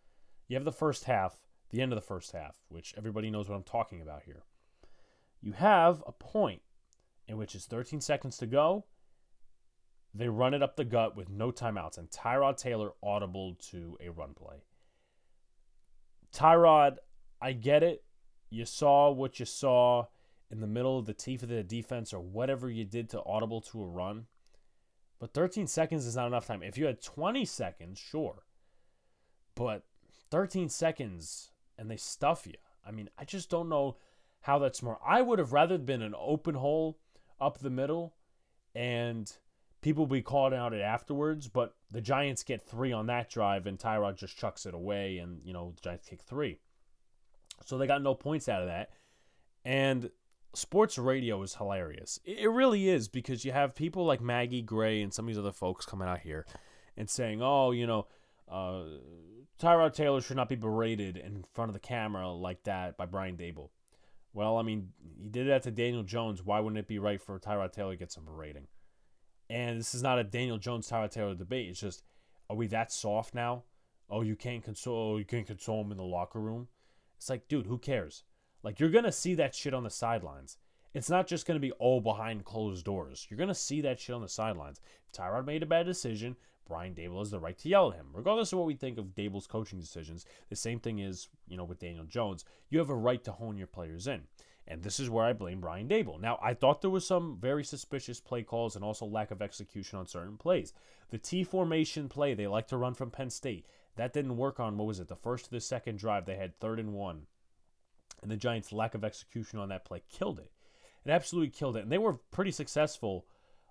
You 0.49 0.57
have 0.57 0.65
the 0.65 0.73
first 0.73 1.05
half, 1.05 1.41
the 1.71 1.81
end 1.81 1.93
of 1.93 1.97
the 1.97 2.07
first 2.07 2.33
half, 2.33 2.59
which 2.69 2.95
everybody 2.97 3.31
knows 3.31 3.49
what 3.49 3.57
I'm 3.57 3.63
talking 3.63 4.01
about 4.01 4.23
here. 4.25 4.45
You 5.41 5.53
have 5.53 6.03
a 6.07 6.13
point 6.13 6.63
in 7.27 7.37
which 7.37 7.55
it's 7.55 7.67
13 7.67 8.01
seconds 8.01 8.37
to 8.39 8.47
go. 8.47 8.85
They 10.15 10.29
run 10.29 10.55
it 10.55 10.63
up 10.63 10.77
the 10.77 10.85
gut 10.85 11.17
with 11.17 11.31
no 11.31 11.51
timeouts, 11.51 11.97
and 11.99 12.11
Tyrod 12.11 12.59
Taylor 12.59 12.93
audible 13.03 13.57
to 13.71 13.97
a 14.01 14.11
run 14.11 14.35
play. 14.35 14.65
Tyrod, 16.33 16.99
I 17.43 17.53
get 17.53 17.83
it. 17.83 18.05
You 18.51 18.65
saw 18.65 19.11
what 19.11 19.41
you 19.41 19.47
saw 19.47 20.07
in 20.51 20.61
the 20.61 20.67
middle 20.67 20.99
of 20.99 21.07
the 21.07 21.15
teeth 21.15 21.43
of 21.43 21.49
the 21.49 21.65
defense 21.65 22.13
or 22.13 22.21
whatever 22.21 22.71
you 22.71 22.85
did 22.85 23.11
to 23.11 23.25
audible 23.25 23.61
to 23.63 23.83
a 23.83 23.87
run. 23.87 24.27
But 25.19 25.35
13 25.35 25.67
seconds 25.67 26.07
is 26.07 26.17
not 26.17 26.27
enough 26.27 26.47
time. 26.47 26.63
If 26.63 26.79
you 26.79 26.87
had 26.87 27.03
20 27.03 27.45
seconds, 27.45 27.99
sure. 27.99 28.45
But 29.55 29.85
13 30.31 30.69
seconds 30.69 31.51
and 31.79 31.91
they 31.91 31.97
stuff 31.97 32.47
you. 32.47 32.55
I 32.87 32.91
mean, 32.91 33.09
I 33.19 33.25
just 33.25 33.51
don't 33.51 33.69
know 33.69 33.97
how 34.43 34.59
that's 34.59 34.79
smart. 34.79 34.99
I 35.07 35.23
would 35.23 35.39
have 35.39 35.53
rather 35.53 35.79
been 35.79 36.03
an 36.03 36.15
open 36.19 36.55
hole 36.55 36.99
up 37.41 37.59
the 37.59 37.71
middle 37.71 38.15
and 38.75 39.33
people 39.81 40.07
be 40.07 40.23
called 40.23 40.53
out 40.53 40.75
it 40.75 40.81
afterwards, 40.81 41.49
but 41.49 41.75
the 41.91 42.01
Giants 42.01 42.43
get 42.43 42.63
three 42.63 42.93
on 42.93 43.07
that 43.07 43.31
drive 43.31 43.67
and 43.67 43.79
Tyrod 43.79 44.17
just 44.17 44.37
chucks 44.37 44.67
it 44.67 44.75
away 44.75 45.19
and, 45.19 45.41
you 45.45 45.53
know, 45.53 45.73
the 45.75 45.81
Giants 45.81 46.09
kick 46.09 46.23
three. 46.23 46.61
So 47.65 47.79
they 47.79 47.87
got 47.87 48.03
no 48.03 48.15
points 48.15 48.49
out 48.49 48.63
of 48.63 48.69
that. 48.69 48.91
And 49.65 50.11
sports 50.55 50.99
radio 50.99 51.43
is 51.43 51.55
hilarious. 51.55 52.19
It 52.25 52.51
really 52.51 52.89
is 52.89 53.09
because 53.09 53.45
you 53.45 53.53
have 53.53 53.75
people 53.75 54.05
like 54.05 54.21
Maggie 54.21 54.63
Gray 54.63 55.03
and 55.03 55.13
some 55.13 55.27
of 55.27 55.29
these 55.29 55.39
other 55.39 55.53
folks 55.53 55.87
coming 55.87 56.09
out 56.09 56.21
here 56.21 56.47
and 56.97 57.09
saying, 57.09 57.41
"Oh, 57.43 57.71
you 57.71 57.87
know, 57.87 58.07
uh, 58.49 58.85
Tyrod 59.59 59.95
Taylor 59.95 60.21
should 60.21 60.37
not 60.37 60.49
be 60.49 60.57
berated 60.57 61.17
in 61.17 61.45
front 61.53 61.69
of 61.69 61.75
the 61.75 61.81
camera 61.81 62.31
like 62.31 62.65
that 62.65 62.97
by 62.97 63.07
Brian 63.07 63.37
Daboll. 63.37 63.71
Well, 64.35 64.57
I 64.57 64.63
mean, 64.63 64.89
he 65.21 65.29
did 65.29 65.49
that 65.49 65.63
to 65.65 65.71
Daniel 65.71 66.03
Jones. 66.03 66.43
Why 66.43 66.61
wouldn't 66.61 66.79
it 66.79 66.89
be 66.89 66.99
right 66.99 67.21
for 67.21 67.39
Tyrod 67.39 67.73
Taylor 67.73 67.93
to 67.93 67.99
get 67.99 68.11
some 68.11 68.25
berating? 68.25 68.67
And 69.49 69.79
this 69.79 69.95
is 69.95 70.03
not 70.03 70.19
a 70.19 70.25
Daniel 70.25 70.59
Jones 70.59 70.89
Tyrod 70.89 71.11
Taylor 71.11 71.35
debate. 71.35 71.69
It's 71.69 71.81
just, 71.81 72.03
are 72.49 72.57
we 72.57 72.67
that 72.69 72.91
soft 72.91 73.35
now? 73.35 73.65
Oh, 74.09 74.23
you 74.23 74.37
can't 74.37 74.65
console. 74.65 75.19
You 75.19 75.25
can't 75.25 75.47
console 75.47 75.83
him 75.83 75.93
in 75.93 75.99
the 75.99 76.03
locker 76.03 76.41
room. 76.41 76.69
It's 77.23 77.31
like, 77.31 77.47
dude, 77.47 77.67
who 77.67 77.79
cares? 77.79 78.25
Like, 78.65 78.81
you're 78.81 78.91
gonna 78.91 79.13
see 79.13 79.37
that 79.37 79.55
shit 79.55 79.75
on 79.75 79.85
the 79.85 79.91
sidelines. 79.91 80.59
It's 80.93 81.09
not 81.09 81.29
just 81.29 81.47
gonna 81.47 81.61
be 81.61 81.71
all 81.71 82.01
behind 82.01 82.45
closed 82.45 82.85
doors. 82.85 83.29
You're 83.31 83.39
gonna 83.39 83.55
see 83.55 83.81
that 83.83 84.01
shit 84.01 84.17
on 84.17 84.23
the 84.23 84.29
sidelines. 84.29 84.81
If 85.07 85.13
Tyrod 85.13 85.47
made 85.47 85.63
a 85.63 85.67
bad 85.67 85.87
decision, 85.87 86.35
Brian 86.67 86.97
Daboll 86.97 87.21
has 87.21 87.31
the 87.31 87.39
right 87.39 87.57
to 87.59 87.69
yell 87.69 87.93
at 87.93 87.97
him. 87.97 88.09
Regardless 88.13 88.53
of 88.53 88.59
what 88.59 88.67
we 88.67 88.75
think 88.75 88.99
of 88.99 89.15
Daboll's 89.15 89.47
coaching 89.47 89.79
decisions, 89.79 90.27
the 90.49 90.57
same 90.57 90.81
thing 90.81 90.99
is, 90.99 91.29
you 91.47 91.57
know, 91.57 91.63
with 91.63 91.79
Daniel 91.79 92.07
Jones. 92.07 92.45
You 92.71 92.81
have 92.81 92.91
a 92.91 92.97
right 92.97 93.23
to 93.23 93.31
hone 93.31 93.57
your 93.57 93.69
players 93.69 94.09
in. 94.09 94.23
And 94.67 94.83
this 94.83 94.99
is 94.99 95.09
where 95.09 95.25
I 95.25 95.33
blame 95.33 95.61
Brian 95.61 95.87
Daboll. 95.87 96.21
Now, 96.21 96.41
I 96.43 96.55
thought 96.55 96.81
there 96.81 96.91
was 96.91 97.07
some 97.07 97.39
very 97.41 97.63
suspicious 97.63 98.19
play 98.19 98.43
calls 98.43 98.75
and 98.75 98.85
also 98.85 99.07
lack 99.07 99.31
of 99.31 99.43
execution 99.43 100.01
on 100.01 100.09
certain 100.09 100.39
plays. 100.39 100.73
The 101.11 101.19
T 101.19 101.45
formation 101.45 102.09
play 102.09 102.35
they 102.35 102.49
like 102.49 102.67
to 102.69 102.77
run 102.77 102.95
from 102.95 103.13
Penn 103.13 103.31
State, 103.31 103.67
that 103.97 104.13
didn't 104.13 104.37
work 104.37 104.59
on, 104.59 104.77
what 104.77 104.87
was 104.87 105.01
it, 105.01 105.09
the 105.09 105.17
first 105.17 105.47
to 105.47 105.51
the 105.51 105.61
second 105.61 105.99
drive. 105.99 106.25
They 106.25 106.37
had 106.37 106.59
third 106.59 106.79
and 106.79 106.95
one. 106.95 107.27
And 108.23 108.31
the 108.31 108.37
Giants' 108.37 108.73
lack 108.73 108.95
of 108.95 109.05
execution 109.05 109.59
on 109.59 109.69
that 109.69 109.85
play 109.85 110.03
killed 110.09 110.39
it. 110.39 110.51
It 111.05 111.11
absolutely 111.11 111.51
killed 111.51 111.77
it. 111.77 111.83
And 111.83 111.93
they 111.93 111.99
were 111.99 112.21
pretty 112.31 112.53
successful 112.53 113.27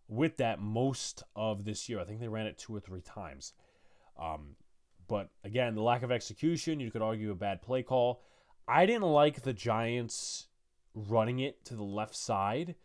with 0.08 0.38
that 0.38 0.60
most 0.60 1.24
of 1.36 1.63
this 1.63 1.88
year. 1.88 2.00
I 2.00 2.04
think 2.04 2.20
they 2.20 2.28
ran 2.28 2.48
it 2.48 2.58
two 2.58 2.75
or 2.75 2.80
three 2.80 3.01
times. 3.01 3.54
Um, 4.20 4.56
but 5.08 5.30
again, 5.44 5.75
the 5.75 5.82
lack 5.82 6.04
of 6.04 6.12
execution, 6.12 6.80
you 6.80 6.92
could 6.92 7.01
argue 7.01 7.32
a 7.32 7.36
bad 7.36 7.62
play 7.62 7.82
call. 7.82 8.22
I 8.68 8.86
didn't 8.86 9.04
like 9.04 9.42
the 9.42 9.54
Giants 9.54 10.48
running 10.94 11.40
it 11.40 11.63
to 11.66 11.75
the 11.75 11.84
left 11.84 12.16
side 12.16 12.75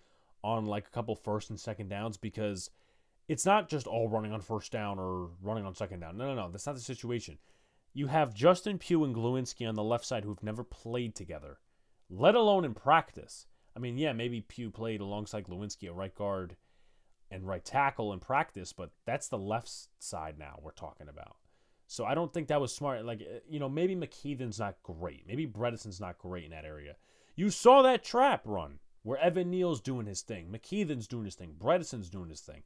on 0.43 0.67
like 0.67 0.87
a 0.87 0.91
couple 0.91 1.17
first 1.17 1.51
and 1.51 1.59
second 1.59 1.89
downs 1.89 2.17
because 2.17 2.71
it's 3.29 3.47
not 3.47 3.69
just 3.69 3.87
all 3.87 4.09
running 4.09 4.33
on 4.33 4.41
first 4.41 4.73
down 4.73 4.99
or 4.99 5.31
running 5.43 5.65
on 5.65 5.75
second 5.75 6.01
down. 6.01 6.17
No, 6.17 6.27
no, 6.27 6.35
no. 6.35 6.51
That's 6.51 6.67
not 6.67 6.75
the 6.75 6.81
situation. 6.81 7.39
You 7.93 8.09
have 8.09 8.35
Justin 8.35 8.79
Pugh 8.79 9.05
and 9.05 9.15
Glowinski 9.15 9.69
on 9.69 9.75
the 9.75 9.83
left 9.83 10.05
side 10.05 10.25
who've 10.25 10.43
never 10.43 10.63
played 10.63 11.15
together, 11.15 11.59
let 12.11 12.35
alone 12.35 12.65
in 12.65 12.75
practice. 12.75 13.47
I 13.75 13.79
mean, 13.79 13.99
yeah, 13.99 14.13
maybe 14.13 14.41
Pugh 14.43 14.71
played 14.71 15.01
alongside 15.01 15.45
Glowinski 15.45 15.87
at 15.87 15.95
right 15.95 16.15
guard 16.15 16.57
and 17.31 17.47
right 17.47 17.65
tackle 17.65 18.13
in 18.13 18.21
practice, 18.21 18.73
but 18.73 18.91
that's 19.05 19.29
the 19.29 19.39
left 19.39 19.71
side 19.99 20.39
now 20.39 20.59
we're 20.63 20.71
talking 20.73 21.09
about. 21.09 21.37
So 21.87 22.05
I 22.05 22.15
don't 22.15 22.33
think 22.33 22.49
that 22.49 22.61
was 22.61 22.75
smart. 22.75 23.05
Like, 23.05 23.23
eh, 23.23 23.41
you 23.49 23.59
know, 23.59 23.69
maybe 23.69 23.97
McKethan's 23.97 24.59
not 24.59 24.77
great. 24.83 25.27
Maybe 25.27 25.47
Bredeson's 25.47 26.01
not 26.01 26.19
great 26.19 26.45
in 26.45 26.51
that 26.51 26.65
area. 26.65 26.97
You 27.35 27.51
saw 27.51 27.83
that 27.83 28.05
trap 28.05 28.43
run 28.45 28.79
where 29.03 29.19
Evan 29.19 29.51
Neal's 29.51 29.81
doing 29.81 30.07
his 30.07 30.23
thing, 30.23 30.49
McKethan's 30.51 31.07
doing 31.07 31.25
his 31.25 31.37
thing, 31.37 31.55
Bredeson's 31.57 32.11
doing 32.11 32.29
his 32.29 32.41
thing. 32.41 32.63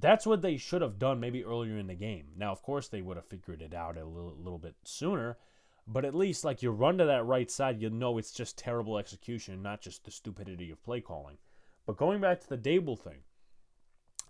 That's 0.00 0.26
what 0.26 0.42
they 0.42 0.56
should 0.56 0.82
have 0.82 0.98
done 0.98 1.20
maybe 1.20 1.44
earlier 1.44 1.78
in 1.78 1.86
the 1.86 1.94
game. 1.94 2.26
Now, 2.36 2.50
of 2.50 2.62
course, 2.62 2.88
they 2.88 3.02
would 3.02 3.16
have 3.16 3.26
figured 3.26 3.62
it 3.62 3.74
out 3.74 3.96
a 3.96 4.04
little, 4.04 4.36
little 4.36 4.58
bit 4.58 4.74
sooner, 4.84 5.38
but 5.86 6.04
at 6.04 6.14
least, 6.14 6.44
like, 6.44 6.62
you 6.62 6.70
run 6.70 6.98
to 6.98 7.04
that 7.04 7.24
right 7.24 7.50
side, 7.50 7.80
you 7.80 7.90
know 7.90 8.18
it's 8.18 8.32
just 8.32 8.58
terrible 8.58 8.98
execution, 8.98 9.62
not 9.62 9.80
just 9.80 10.04
the 10.04 10.10
stupidity 10.10 10.70
of 10.70 10.82
play 10.82 11.00
calling. 11.00 11.38
But 11.86 11.96
going 11.96 12.20
back 12.20 12.40
to 12.40 12.48
the 12.48 12.58
Daboll 12.58 12.98
thing, 12.98 13.20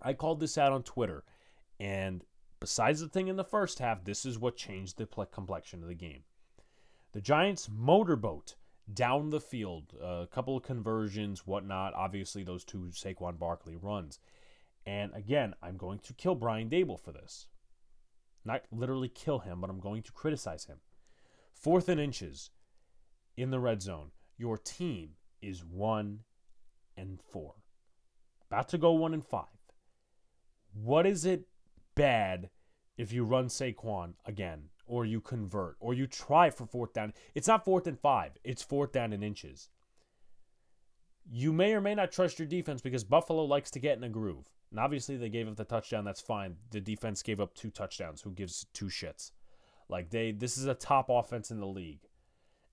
I 0.00 0.12
called 0.12 0.40
this 0.40 0.58
out 0.58 0.72
on 0.72 0.82
Twitter, 0.82 1.24
and 1.78 2.24
besides 2.60 3.00
the 3.00 3.08
thing 3.08 3.28
in 3.28 3.36
the 3.36 3.44
first 3.44 3.78
half, 3.78 4.04
this 4.04 4.24
is 4.24 4.38
what 4.38 4.56
changed 4.56 4.98
the 4.98 5.06
complexion 5.06 5.82
of 5.82 5.88
the 5.88 5.94
game. 5.94 6.22
The 7.12 7.20
Giants 7.20 7.68
motorboat 7.70 8.56
down 8.92 9.30
the 9.30 9.40
field, 9.40 9.94
a 10.02 10.26
couple 10.30 10.56
of 10.56 10.62
conversions, 10.62 11.46
whatnot. 11.46 11.94
Obviously, 11.94 12.42
those 12.42 12.64
two 12.64 12.90
Saquon 12.92 13.38
Barkley 13.38 13.76
runs. 13.76 14.18
And 14.86 15.12
again, 15.14 15.54
I'm 15.62 15.76
going 15.76 16.00
to 16.00 16.12
kill 16.12 16.34
Brian 16.34 16.68
Daboll 16.68 17.00
for 17.00 17.12
this. 17.12 17.46
Not 18.44 18.62
literally 18.72 19.08
kill 19.08 19.40
him, 19.40 19.60
but 19.60 19.70
I'm 19.70 19.80
going 19.80 20.02
to 20.02 20.12
criticize 20.12 20.64
him. 20.64 20.78
Fourth 21.54 21.88
and 21.88 22.00
inches 22.00 22.50
in 23.36 23.50
the 23.50 23.60
red 23.60 23.82
zone. 23.82 24.10
Your 24.36 24.58
team 24.58 25.10
is 25.40 25.64
one 25.64 26.20
and 26.96 27.20
four. 27.20 27.54
About 28.50 28.68
to 28.70 28.78
go 28.78 28.92
one 28.92 29.14
and 29.14 29.24
five. 29.24 29.46
What 30.74 31.06
is 31.06 31.24
it 31.24 31.46
bad 31.94 32.50
if 32.96 33.12
you 33.12 33.24
run 33.24 33.46
Saquon 33.46 34.14
again, 34.24 34.70
or 34.86 35.04
you 35.04 35.20
convert, 35.20 35.76
or 35.80 35.94
you 35.94 36.06
try 36.06 36.50
for 36.50 36.66
fourth 36.66 36.92
down? 36.92 37.12
It's 37.34 37.48
not 37.48 37.64
fourth 37.64 37.86
and 37.86 37.98
five, 37.98 38.32
it's 38.42 38.62
fourth 38.62 38.92
down 38.92 39.12
in 39.12 39.22
inches. 39.22 39.68
You 41.34 41.52
may 41.52 41.72
or 41.72 41.80
may 41.80 41.94
not 41.94 42.12
trust 42.12 42.38
your 42.38 42.46
defense 42.46 42.82
because 42.82 43.04
Buffalo 43.04 43.44
likes 43.44 43.70
to 43.70 43.78
get 43.78 43.96
in 43.96 44.04
a 44.04 44.08
groove. 44.08 44.50
And 44.70 44.78
obviously, 44.78 45.16
they 45.16 45.30
gave 45.30 45.48
up 45.48 45.56
the 45.56 45.64
touchdown. 45.64 46.04
That's 46.04 46.20
fine. 46.20 46.56
The 46.70 46.80
defense 46.80 47.22
gave 47.22 47.40
up 47.40 47.54
two 47.54 47.70
touchdowns. 47.70 48.20
Who 48.20 48.32
gives 48.32 48.66
two 48.74 48.86
shits? 48.86 49.32
Like 49.88 50.10
they, 50.10 50.32
this 50.32 50.58
is 50.58 50.66
a 50.66 50.74
top 50.74 51.06
offense 51.08 51.50
in 51.50 51.60
the 51.60 51.66
league, 51.66 52.00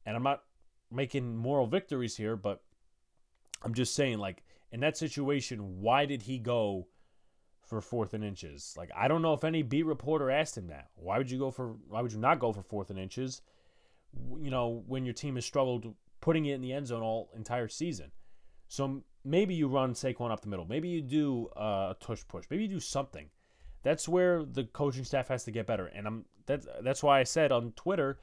and 0.05 0.15
I'm 0.15 0.23
not 0.23 0.43
making 0.91 1.35
moral 1.35 1.67
victories 1.67 2.15
here, 2.15 2.35
but 2.35 2.61
I'm 3.63 3.73
just 3.73 3.95
saying, 3.95 4.19
like 4.19 4.43
in 4.71 4.79
that 4.81 4.97
situation, 4.97 5.81
why 5.81 6.05
did 6.05 6.21
he 6.21 6.37
go 6.37 6.87
for 7.69 7.81
fourth 7.81 8.13
and 8.13 8.23
inches. 8.23 8.73
Like 8.75 8.89
I 8.97 9.07
don't 9.07 9.21
know 9.21 9.33
if 9.33 9.43
any 9.43 9.61
beat 9.61 9.85
reporter 9.85 10.31
asked 10.31 10.57
him 10.57 10.67
that. 10.67 10.89
Why 10.95 11.17
would 11.17 11.29
you 11.29 11.37
go 11.37 11.51
for? 11.51 11.75
Why 11.87 12.01
would 12.01 12.11
you 12.11 12.19
not 12.19 12.39
go 12.39 12.51
for 12.51 12.63
fourth 12.63 12.89
and 12.89 12.99
inches? 12.99 13.41
You 14.41 14.49
know 14.49 14.83
when 14.87 15.05
your 15.05 15.13
team 15.13 15.35
has 15.35 15.45
struggled 15.45 15.93
putting 16.19 16.47
it 16.47 16.55
in 16.55 16.61
the 16.61 16.73
end 16.73 16.87
zone 16.87 17.03
all 17.03 17.29
entire 17.35 17.67
season. 17.67 18.11
So 18.69 19.03
maybe 19.25 19.53
you 19.53 19.67
run 19.67 19.93
Saquon 19.93 20.31
up 20.31 20.41
the 20.41 20.47
middle. 20.47 20.65
Maybe 20.65 20.87
you 20.87 21.01
do 21.01 21.49
uh, 21.57 21.93
a 21.93 21.97
tush 21.99 22.21
push. 22.27 22.45
Maybe 22.49 22.63
you 22.63 22.69
do 22.69 22.79
something. 22.79 23.29
That's 23.83 24.07
where 24.07 24.43
the 24.43 24.63
coaching 24.63 25.03
staff 25.03 25.27
has 25.27 25.43
to 25.45 25.51
get 25.51 25.67
better. 25.67 25.87
And 25.87 26.07
I'm 26.07 26.25
that's 26.45 26.67
that's 26.81 27.03
why 27.03 27.19
I 27.19 27.23
said 27.23 27.51
on 27.51 27.73
Twitter, 27.73 28.19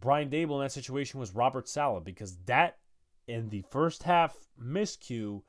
Brian 0.00 0.30
Daboll 0.30 0.56
in 0.56 0.62
that 0.62 0.72
situation 0.72 1.20
was 1.20 1.34
Robert 1.34 1.68
Saleh 1.68 2.04
because 2.04 2.36
that 2.46 2.78
in 3.26 3.50
the 3.50 3.62
first 3.70 4.02
half 4.04 4.36
miscue 4.60 5.42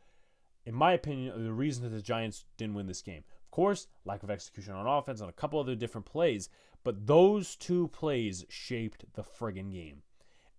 in 0.65 0.74
my 0.74 0.93
opinion, 0.93 1.43
the 1.43 1.54
reason 1.54 1.84
that 1.84 1.89
the 1.89 2.02
Giants 2.02 2.46
didn't 2.58 2.76
win 2.76 2.88
this 2.88 3.02
game. 3.02 3.24
Of 3.46 3.52
course, 3.52 3.88
lack 4.06 4.24
of 4.24 4.32
execution 4.32 4.74
on 4.74 4.88
offense 4.88 5.22
on 5.22 5.30
a 5.30 5.34
couple 5.34 5.60
other 5.60 5.76
different 5.76 6.06
plays, 6.06 6.50
but 6.84 7.06
those 7.06 7.56
two 7.56 7.89
plays 7.89 8.46
shaped 8.50 9.06
the 9.13 9.24
friggin' 9.24 9.72
game. 9.72 10.04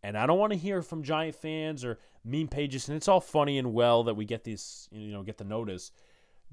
And 0.05 0.19
I 0.19 0.27
don't 0.27 0.39
want 0.39 0.53
to 0.53 0.59
hear 0.59 0.83
from 0.83 1.03
Giant 1.03 1.35
fans 1.35 1.83
or 1.83 1.99
meme 2.27 2.49
pages, 2.49 2.89
and 2.89 2.97
it's 2.97 3.09
all 3.09 3.23
funny 3.23 3.57
and 3.57 3.73
well 3.73 4.05
that 4.05 4.15
we 4.15 4.27
get 4.27 4.45
these, 4.45 4.87
you 4.93 5.11
know, 5.11 5.23
get 5.23 5.39
the 5.39 5.45
notice. 5.45 5.93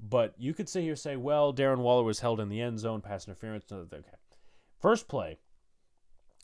But 0.00 0.34
you 0.38 0.54
could 0.54 0.70
sit 0.70 0.80
here 0.80 0.92
and 0.92 0.98
say, 0.98 1.16
well, 1.16 1.52
Darren 1.52 1.80
Waller 1.80 2.02
was 2.02 2.20
held 2.20 2.40
in 2.40 2.48
the 2.48 2.62
end 2.62 2.78
zone, 2.78 3.02
pass 3.02 3.28
interference. 3.28 3.70
Okay. 3.70 4.00
First 4.80 5.06
play, 5.06 5.38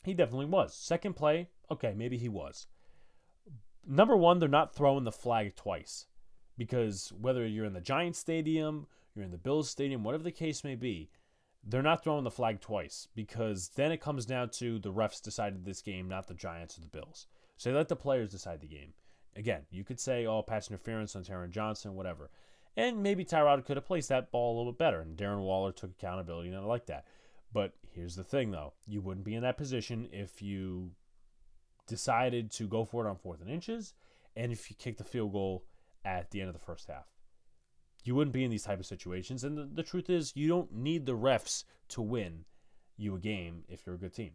he 0.03 0.13
definitely 0.13 0.45
was. 0.45 0.75
Second 0.75 1.15
play, 1.15 1.49
okay, 1.71 1.95
maybe 1.97 2.15
he 2.15 2.29
was. 2.29 2.67
Number 3.87 4.15
one, 4.15 4.37
they're 4.37 4.47
not 4.47 4.75
throwing 4.75 5.03
the 5.03 5.11
flag 5.11 5.55
twice 5.55 6.05
because 6.59 7.11
whether 7.19 7.43
you're 7.43 7.65
in 7.65 7.73
the 7.73 7.81
Giants 7.81 8.19
stadium, 8.19 8.85
you're 9.15 9.25
in 9.25 9.31
the 9.31 9.37
Bills 9.39 9.67
stadium, 9.67 10.03
whatever 10.03 10.23
the 10.23 10.31
case 10.31 10.63
may 10.63 10.75
be, 10.75 11.09
they're 11.69 11.83
not 11.83 12.03
throwing 12.03 12.23
the 12.23 12.31
flag 12.31 12.61
twice 12.61 13.07
because 13.15 13.69
then 13.75 13.91
it 13.91 14.01
comes 14.01 14.25
down 14.25 14.49
to 14.49 14.79
the 14.79 14.91
refs 14.91 15.21
decided 15.21 15.63
this 15.63 15.81
game, 15.81 16.07
not 16.07 16.27
the 16.27 16.33
Giants 16.33 16.77
or 16.77 16.81
the 16.81 16.87
Bills. 16.87 17.27
So 17.57 17.69
they 17.69 17.75
let 17.75 17.89
the 17.89 17.95
players 17.95 18.31
decide 18.31 18.61
the 18.61 18.67
game. 18.67 18.93
Again, 19.35 19.61
you 19.69 19.83
could 19.83 19.99
say, 19.99 20.25
oh, 20.25 20.41
pass 20.41 20.69
interference 20.69 21.15
on 21.15 21.23
Taron 21.23 21.51
Johnson, 21.51 21.95
whatever. 21.95 22.31
And 22.75 23.03
maybe 23.03 23.23
Tyrod 23.23 23.65
could 23.65 23.77
have 23.77 23.85
placed 23.85 24.09
that 24.09 24.31
ball 24.31 24.55
a 24.55 24.57
little 24.57 24.71
bit 24.71 24.79
better, 24.79 25.01
and 25.01 25.17
Darren 25.17 25.41
Waller 25.41 25.71
took 25.71 25.91
accountability, 25.91 26.49
and 26.49 26.57
I 26.57 26.61
like 26.61 26.87
that. 26.87 27.05
But 27.53 27.73
here's 27.91 28.15
the 28.15 28.23
thing, 28.23 28.51
though. 28.51 28.73
You 28.87 29.01
wouldn't 29.01 29.25
be 29.25 29.35
in 29.35 29.43
that 29.43 29.57
position 29.57 30.07
if 30.11 30.41
you 30.41 30.91
decided 31.87 32.51
to 32.51 32.67
go 32.67 32.85
for 32.85 33.05
it 33.05 33.09
on 33.09 33.17
fourth 33.17 33.41
and 33.41 33.49
inches, 33.49 33.93
and 34.35 34.51
if 34.51 34.69
you 34.69 34.75
kick 34.77 34.97
the 34.97 35.03
field 35.03 35.33
goal 35.33 35.65
at 36.05 36.31
the 36.31 36.41
end 36.41 36.49
of 36.49 36.53
the 36.53 36.65
first 36.65 36.87
half. 36.87 37.07
You 38.03 38.15
wouldn't 38.15 38.33
be 38.33 38.43
in 38.43 38.51
these 38.51 38.63
type 38.63 38.79
of 38.79 38.85
situations. 38.85 39.43
And 39.43 39.57
the, 39.57 39.69
the 39.71 39.83
truth 39.83 40.09
is, 40.09 40.35
you 40.35 40.47
don't 40.47 40.73
need 40.73 41.05
the 41.05 41.17
refs 41.17 41.63
to 41.89 42.01
win 42.01 42.45
you 42.97 43.15
a 43.15 43.19
game 43.19 43.63
if 43.67 43.85
you're 43.85 43.95
a 43.95 43.99
good 43.99 44.13
team. 44.13 44.31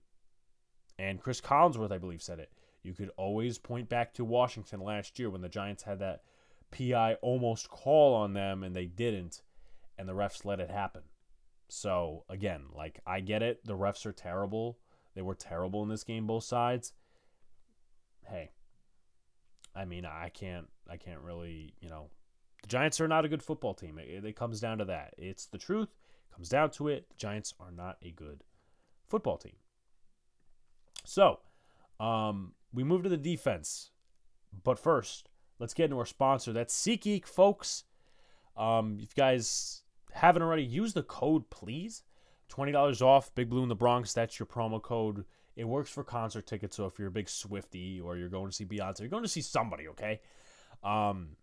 And 0.98 1.20
Chris 1.20 1.40
Collinsworth, 1.40 1.92
I 1.92 1.98
believe, 1.98 2.22
said 2.22 2.38
it. 2.38 2.52
You 2.82 2.92
could 2.92 3.10
always 3.16 3.58
point 3.58 3.88
back 3.88 4.12
to 4.14 4.24
Washington 4.24 4.80
last 4.80 5.18
year 5.18 5.30
when 5.30 5.40
the 5.40 5.48
Giants 5.48 5.82
had 5.82 5.98
that 6.00 6.22
PI 6.70 7.14
almost 7.22 7.68
call 7.68 8.14
on 8.14 8.34
them 8.34 8.62
and 8.62 8.74
they 8.74 8.86
didn't, 8.86 9.42
and 9.98 10.08
the 10.08 10.12
refs 10.12 10.44
let 10.44 10.60
it 10.60 10.70
happen. 10.70 11.02
So, 11.68 12.24
again, 12.28 12.66
like, 12.74 13.00
I 13.06 13.20
get 13.20 13.42
it. 13.42 13.64
The 13.64 13.76
refs 13.76 14.04
are 14.06 14.12
terrible. 14.12 14.78
They 15.14 15.22
were 15.22 15.34
terrible 15.34 15.82
in 15.82 15.88
this 15.88 16.04
game, 16.04 16.26
both 16.26 16.44
sides. 16.44 16.92
Hey, 18.26 18.50
I 19.74 19.84
mean, 19.84 20.04
I 20.04 20.28
can't, 20.28 20.68
I 20.88 20.96
can't 20.96 21.20
really, 21.20 21.74
you 21.80 21.88
know, 21.88 22.10
the 22.64 22.68
Giants 22.68 22.98
are 22.98 23.08
not 23.08 23.26
a 23.26 23.28
good 23.28 23.42
football 23.42 23.74
team. 23.74 23.98
It, 23.98 24.24
it 24.24 24.36
comes 24.36 24.58
down 24.58 24.78
to 24.78 24.86
that. 24.86 25.12
It's 25.18 25.44
the 25.44 25.58
truth. 25.58 25.94
Comes 26.34 26.48
down 26.48 26.70
to 26.70 26.88
it, 26.88 27.10
the 27.10 27.16
Giants 27.16 27.52
are 27.60 27.70
not 27.70 27.98
a 28.02 28.10
good 28.10 28.42
football 29.06 29.36
team. 29.36 29.56
So, 31.04 31.40
um, 32.00 32.52
we 32.72 32.82
move 32.82 33.02
to 33.02 33.10
the 33.10 33.18
defense. 33.18 33.90
But 34.64 34.78
first, 34.78 35.28
let's 35.58 35.74
get 35.74 35.84
into 35.84 35.98
our 35.98 36.06
sponsor. 36.06 36.54
That's 36.54 36.74
SeatGeek, 36.74 37.26
folks. 37.26 37.84
Um, 38.56 38.94
if 38.96 39.10
you 39.14 39.22
guys 39.22 39.82
haven't 40.12 40.42
already, 40.42 40.64
use 40.64 40.94
the 40.94 41.02
code, 41.02 41.50
please. 41.50 42.02
$20 42.50 43.02
off, 43.02 43.34
Big 43.34 43.50
Blue 43.50 43.62
in 43.62 43.68
the 43.68 43.74
Bronx. 43.74 44.14
That's 44.14 44.38
your 44.38 44.46
promo 44.46 44.80
code. 44.80 45.26
It 45.56 45.68
works 45.68 45.90
for 45.90 46.02
concert 46.02 46.46
tickets. 46.46 46.76
So 46.76 46.86
if 46.86 46.98
you're 46.98 47.08
a 47.08 47.12
big 47.12 47.28
Swifty 47.28 48.00
or 48.00 48.16
you're 48.16 48.28
going 48.30 48.48
to 48.48 48.56
see 48.56 48.64
Beyonce, 48.64 49.00
you're 49.00 49.08
going 49.08 49.22
to 49.22 49.28
see 49.28 49.40
somebody, 49.40 49.88
okay? 49.88 50.20
Um, 50.82 51.36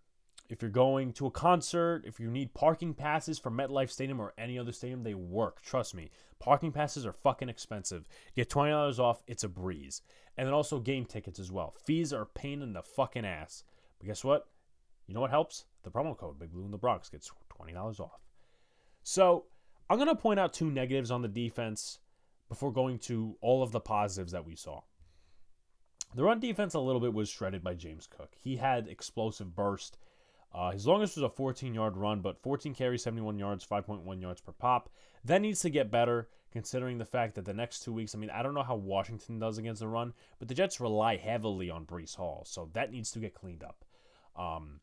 if 0.52 0.62
you're 0.62 0.70
going 0.70 1.14
to 1.14 1.28
a 1.28 1.32
concert, 1.32 2.04
if 2.06 2.20
you 2.20 2.30
need 2.30 2.54
parking 2.54 2.94
passes 2.94 3.40
for 3.40 3.50
MetLife 3.50 3.90
Stadium 3.90 4.20
or 4.20 4.34
any 4.38 4.60
other 4.60 4.74
stadium, 4.74 5.02
they 5.02 5.14
work. 5.14 5.62
Trust 5.62 5.96
me. 5.96 6.12
Parking 6.40 6.74
passes 6.74 7.06
are 7.06 7.14
fucking 7.14 7.48
expensive. 7.48 8.06
Get 8.36 8.50
$20 8.50 9.00
off, 9.00 9.24
it's 9.28 9.46
a 9.46 9.48
breeze. 9.48 10.02
And 10.38 10.46
then 10.46 10.54
also 10.54 10.82
game 10.82 11.06
tickets 11.06 11.40
as 11.40 11.54
well. 11.54 11.74
Fees 11.86 12.12
are 12.12 12.24
a 12.24 12.26
pain 12.26 12.62
in 12.62 12.74
the 12.74 12.84
fucking 12.84 13.24
ass. 13.24 13.64
But 13.98 14.08
guess 14.08 14.26
what? 14.26 14.50
You 15.08 15.14
know 15.14 15.22
what 15.22 15.30
helps? 15.30 15.64
The 15.84 15.90
promo 15.90 16.18
code 16.18 16.38
Big 16.38 16.52
Blue 16.52 16.66
in 16.66 16.72
the 16.72 16.78
Bronx 16.78 17.08
gets 17.08 17.32
$20 17.58 18.02
off. 18.02 18.20
So 19.04 19.46
I'm 19.90 19.98
going 19.98 20.10
to 20.10 20.16
point 20.16 20.40
out 20.42 20.54
two 20.54 20.70
negatives 20.70 21.12
on 21.12 21.22
the 21.22 21.30
defense 21.30 22.00
before 22.50 22.74
going 22.74 23.00
to 23.00 23.38
all 23.40 23.64
of 23.64 23.72
the 23.72 23.80
positives 23.80 24.34
that 24.34 24.46
we 24.46 24.58
saw. 24.58 24.82
The 26.14 26.26
run 26.26 26.42
defense 26.42 26.74
a 26.74 26.80
little 26.80 27.00
bit 27.00 27.14
was 27.14 27.30
shredded 27.30 27.64
by 27.64 27.74
James 27.76 28.06
Cook. 28.06 28.36
He 28.38 28.58
had 28.58 28.90
explosive 28.90 29.56
burst. 29.56 29.98
Uh, 30.54 30.72
his 30.72 30.86
longest 30.86 31.16
was 31.16 31.24
a 31.24 31.30
14 31.30 31.74
yard 31.74 31.96
run, 31.96 32.20
but 32.20 32.42
14 32.42 32.76
carries, 32.76 33.04
71 33.04 33.40
yards, 33.40 33.66
5.1 33.66 34.22
yards 34.22 34.42
per 34.42 34.52
pop. 34.52 34.90
That 35.24 35.42
needs 35.42 35.62
to 35.62 35.70
get 35.70 35.92
better 35.92 36.28
considering 36.52 36.98
the 36.98 37.06
fact 37.06 37.36
that 37.36 37.46
the 37.46 37.54
next 37.54 37.80
two 37.82 37.94
weeks, 37.94 38.14
I 38.14 38.18
mean, 38.18 38.30
I 38.30 38.44
don't 38.44 38.54
know 38.54 38.64
how 38.64 38.76
Washington 38.76 39.40
does 39.40 39.58
against 39.58 39.80
the 39.80 39.88
run, 39.88 40.14
but 40.40 40.48
the 40.50 40.54
Jets 40.54 40.82
rely 40.82 41.16
heavily 41.16 41.70
on 41.70 41.86
Breece 41.86 42.16
Hall. 42.16 42.44
So 42.46 42.70
that 42.74 42.92
needs 42.92 43.12
to 43.12 43.20
get 43.20 43.34
cleaned 43.34 43.64
up. 43.64 43.86
Um, 44.36 44.82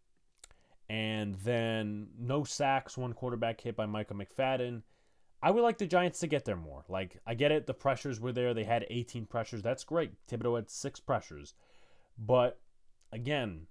and 0.88 1.34
then 1.36 2.08
no 2.18 2.44
sacks, 2.44 2.96
one 2.96 3.12
quarterback 3.12 3.60
hit 3.60 3.76
by 3.76 3.84
Micah 3.84 4.14
McFadden. 4.14 4.82
I 5.42 5.50
would 5.50 5.62
like 5.62 5.78
the 5.78 5.86
Giants 5.86 6.20
to 6.20 6.26
get 6.26 6.46
there 6.46 6.56
more. 6.56 6.84
Like, 6.88 7.18
I 7.26 7.34
get 7.34 7.52
it, 7.52 7.66
the 7.66 7.74
pressures 7.74 8.18
were 8.18 8.32
there. 8.32 8.54
They 8.54 8.64
had 8.64 8.86
18 8.88 9.26
pressures. 9.26 9.62
That's 9.62 9.84
great. 9.84 10.12
Thibodeaux 10.26 10.56
had 10.56 10.70
six 10.70 10.98
pressures. 10.98 11.54
But 12.18 12.58
again, 13.12 13.66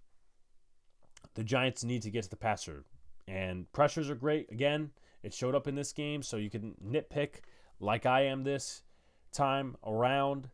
the 1.36 1.44
Giants 1.44 1.84
need 1.84 2.02
to 2.04 2.10
get 2.10 2.24
to 2.24 2.30
the 2.30 2.36
passer. 2.36 2.86
And 3.28 3.72
pressures 3.74 4.10
are 4.10 4.16
great. 4.16 4.52
Again, 4.52 4.92
it 5.24 5.34
showed 5.34 5.56
up 5.56 5.68
in 5.68 5.76
this 5.76 5.92
game, 5.92 6.24
so 6.24 6.38
you 6.38 6.50
can 6.50 6.76
nitpick 6.84 7.42
like 7.80 8.06
I 8.06 8.22
am 8.22 8.44
this 8.44 8.84
time 9.32 9.76
around. 9.86 10.50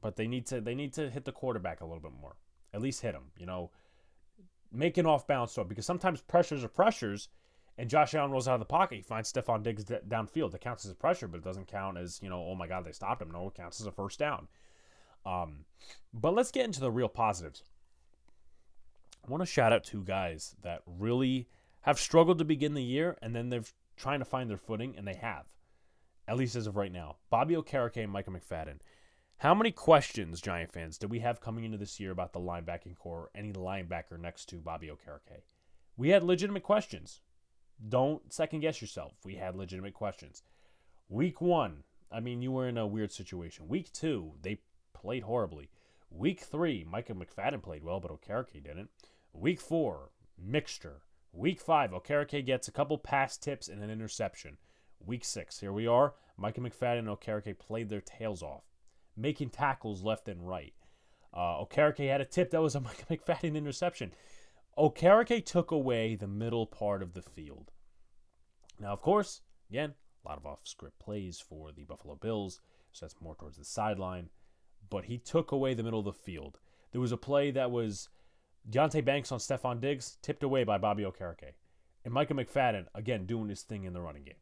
But 0.00 0.16
they 0.16 0.26
need 0.26 0.46
to 0.46 0.60
they 0.60 0.74
need 0.74 0.92
to 0.94 1.10
hit 1.10 1.24
the 1.24 1.32
quarterback 1.32 1.80
a 1.80 1.84
little 1.84 2.00
bit 2.00 2.12
more. 2.20 2.36
At 2.72 2.80
least 2.80 3.02
hit 3.02 3.14
him. 3.14 3.32
You 3.38 3.46
know, 3.46 3.70
make 4.72 4.98
an 4.98 5.06
off 5.06 5.26
balance 5.26 5.54
throw 5.54 5.64
because 5.64 5.86
sometimes 5.86 6.20
pressures 6.20 6.64
are 6.64 6.68
pressures 6.68 7.28
and 7.78 7.90
Josh 7.90 8.14
Allen 8.14 8.30
rolls 8.30 8.48
out 8.48 8.54
of 8.54 8.60
the 8.60 8.66
pocket. 8.66 8.96
He 8.96 9.02
finds 9.02 9.30
Stefon 9.30 9.62
Diggs 9.62 9.84
downfield. 9.84 10.52
That 10.52 10.60
counts 10.60 10.84
as 10.84 10.90
a 10.90 10.94
pressure, 10.94 11.28
but 11.28 11.38
it 11.38 11.44
doesn't 11.44 11.66
count 11.66 11.98
as, 11.98 12.20
you 12.22 12.30
know, 12.30 12.42
oh 12.42 12.54
my 12.54 12.66
God, 12.66 12.84
they 12.84 12.92
stopped 12.92 13.20
him. 13.20 13.30
No, 13.30 13.48
it 13.48 13.54
counts 13.54 13.80
as 13.80 13.86
a 13.86 13.92
first 13.92 14.18
down. 14.18 14.48
Um, 15.26 15.64
but 16.14 16.34
let's 16.34 16.50
get 16.50 16.64
into 16.64 16.80
the 16.80 16.90
real 16.90 17.08
positives. 17.08 17.64
I 19.26 19.30
want 19.30 19.42
to 19.42 19.46
shout 19.46 19.72
out 19.72 19.82
two 19.82 20.04
guys 20.04 20.54
that 20.62 20.82
really 20.86 21.48
have 21.80 21.98
struggled 21.98 22.38
to 22.38 22.44
begin 22.44 22.74
the 22.74 22.82
year, 22.82 23.16
and 23.20 23.34
then 23.34 23.48
they're 23.48 23.64
trying 23.96 24.20
to 24.20 24.24
find 24.24 24.48
their 24.48 24.56
footing, 24.56 24.94
and 24.96 25.06
they 25.06 25.14
have, 25.14 25.46
at 26.28 26.36
least 26.36 26.54
as 26.54 26.66
of 26.66 26.76
right 26.76 26.92
now. 26.92 27.16
Bobby 27.28 27.54
Okereke 27.54 28.02
and 28.04 28.12
Micah 28.12 28.30
McFadden. 28.30 28.78
How 29.38 29.54
many 29.54 29.72
questions, 29.72 30.40
Giant 30.40 30.72
fans, 30.72 30.96
do 30.96 31.08
we 31.08 31.18
have 31.20 31.40
coming 31.40 31.64
into 31.64 31.76
this 31.76 31.98
year 31.98 32.10
about 32.10 32.32
the 32.32 32.40
linebacking 32.40 32.96
core, 32.96 33.22
or 33.22 33.30
any 33.34 33.52
linebacker 33.52 34.18
next 34.18 34.46
to 34.50 34.56
Bobby 34.56 34.88
Okereke? 34.88 35.42
We 35.96 36.10
had 36.10 36.22
legitimate 36.22 36.62
questions. 36.62 37.20
Don't 37.88 38.32
second 38.32 38.60
guess 38.60 38.80
yourself. 38.80 39.14
We 39.24 39.34
had 39.34 39.56
legitimate 39.56 39.94
questions. 39.94 40.42
Week 41.08 41.40
one, 41.40 41.82
I 42.10 42.20
mean, 42.20 42.42
you 42.42 42.52
were 42.52 42.68
in 42.68 42.78
a 42.78 42.86
weird 42.86 43.12
situation. 43.12 43.68
Week 43.68 43.92
two, 43.92 44.34
they 44.40 44.60
played 44.94 45.24
horribly. 45.24 45.68
Week 46.10 46.40
three, 46.40 46.86
Micah 46.88 47.14
McFadden 47.14 47.62
played 47.62 47.82
well, 47.82 48.00
but 48.00 48.10
Okereke 48.10 48.62
didn't. 48.62 48.90
Week 49.38 49.60
four, 49.60 50.12
mixture. 50.42 51.02
Week 51.30 51.60
five, 51.60 51.90
Okereke 51.90 52.46
gets 52.46 52.68
a 52.68 52.72
couple 52.72 52.96
pass 52.96 53.36
tips 53.36 53.68
and 53.68 53.82
an 53.82 53.90
interception. 53.90 54.56
Week 54.98 55.26
six, 55.26 55.60
here 55.60 55.74
we 55.74 55.86
are. 55.86 56.14
Micah 56.38 56.62
McFadden 56.62 57.00
and 57.00 57.08
Okereke 57.08 57.58
played 57.58 57.90
their 57.90 58.00
tails 58.00 58.42
off, 58.42 58.64
making 59.14 59.50
tackles 59.50 60.02
left 60.02 60.26
and 60.26 60.48
right. 60.48 60.72
Uh, 61.34 61.62
Okereke 61.62 62.08
had 62.08 62.22
a 62.22 62.24
tip 62.24 62.50
that 62.50 62.62
was 62.62 62.74
a 62.74 62.80
Micah 62.80 63.04
McFadden 63.10 63.56
interception. 63.56 64.14
Okereke 64.78 65.44
took 65.44 65.70
away 65.70 66.14
the 66.14 66.26
middle 66.26 66.64
part 66.64 67.02
of 67.02 67.12
the 67.12 67.22
field. 67.22 67.72
Now, 68.80 68.94
of 68.94 69.02
course, 69.02 69.42
again, 69.68 69.92
a 70.24 70.28
lot 70.28 70.38
of 70.38 70.46
off 70.46 70.60
script 70.64 70.98
plays 70.98 71.40
for 71.40 71.72
the 71.72 71.84
Buffalo 71.84 72.14
Bills, 72.14 72.60
so 72.90 73.04
that's 73.04 73.20
more 73.20 73.34
towards 73.34 73.58
the 73.58 73.66
sideline. 73.66 74.30
But 74.88 75.04
he 75.04 75.18
took 75.18 75.52
away 75.52 75.74
the 75.74 75.82
middle 75.82 75.98
of 75.98 76.06
the 76.06 76.12
field. 76.14 76.58
There 76.92 77.02
was 77.02 77.12
a 77.12 77.18
play 77.18 77.50
that 77.50 77.70
was 77.70 78.08
Deonte 78.68 79.04
Banks 79.04 79.32
on 79.32 79.38
Stefon 79.38 79.80
Diggs, 79.80 80.18
tipped 80.22 80.42
away 80.42 80.64
by 80.64 80.78
Bobby 80.78 81.04
Okereke. 81.04 81.52
And 82.04 82.14
Micah 82.14 82.34
McFadden, 82.34 82.86
again, 82.94 83.26
doing 83.26 83.48
his 83.48 83.62
thing 83.62 83.84
in 83.84 83.92
the 83.92 84.00
running 84.00 84.24
game. 84.24 84.34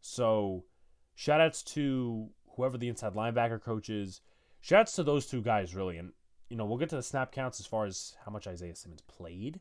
So, 0.00 0.64
shout 1.14 1.40
outs 1.40 1.62
to 1.64 2.30
whoever 2.56 2.78
the 2.78 2.88
inside 2.88 3.14
linebacker 3.14 3.62
coach 3.62 3.90
is. 3.90 4.20
Shout 4.60 4.80
outs 4.80 4.92
to 4.94 5.02
those 5.02 5.26
two 5.26 5.42
guys, 5.42 5.74
really. 5.74 5.98
And 5.98 6.12
you 6.48 6.56
know, 6.56 6.64
we'll 6.64 6.78
get 6.78 6.88
to 6.90 6.96
the 6.96 7.02
snap 7.02 7.32
counts 7.32 7.60
as 7.60 7.66
far 7.66 7.84
as 7.84 8.16
how 8.24 8.32
much 8.32 8.46
Isaiah 8.46 8.74
Simmons 8.74 9.02
played. 9.02 9.60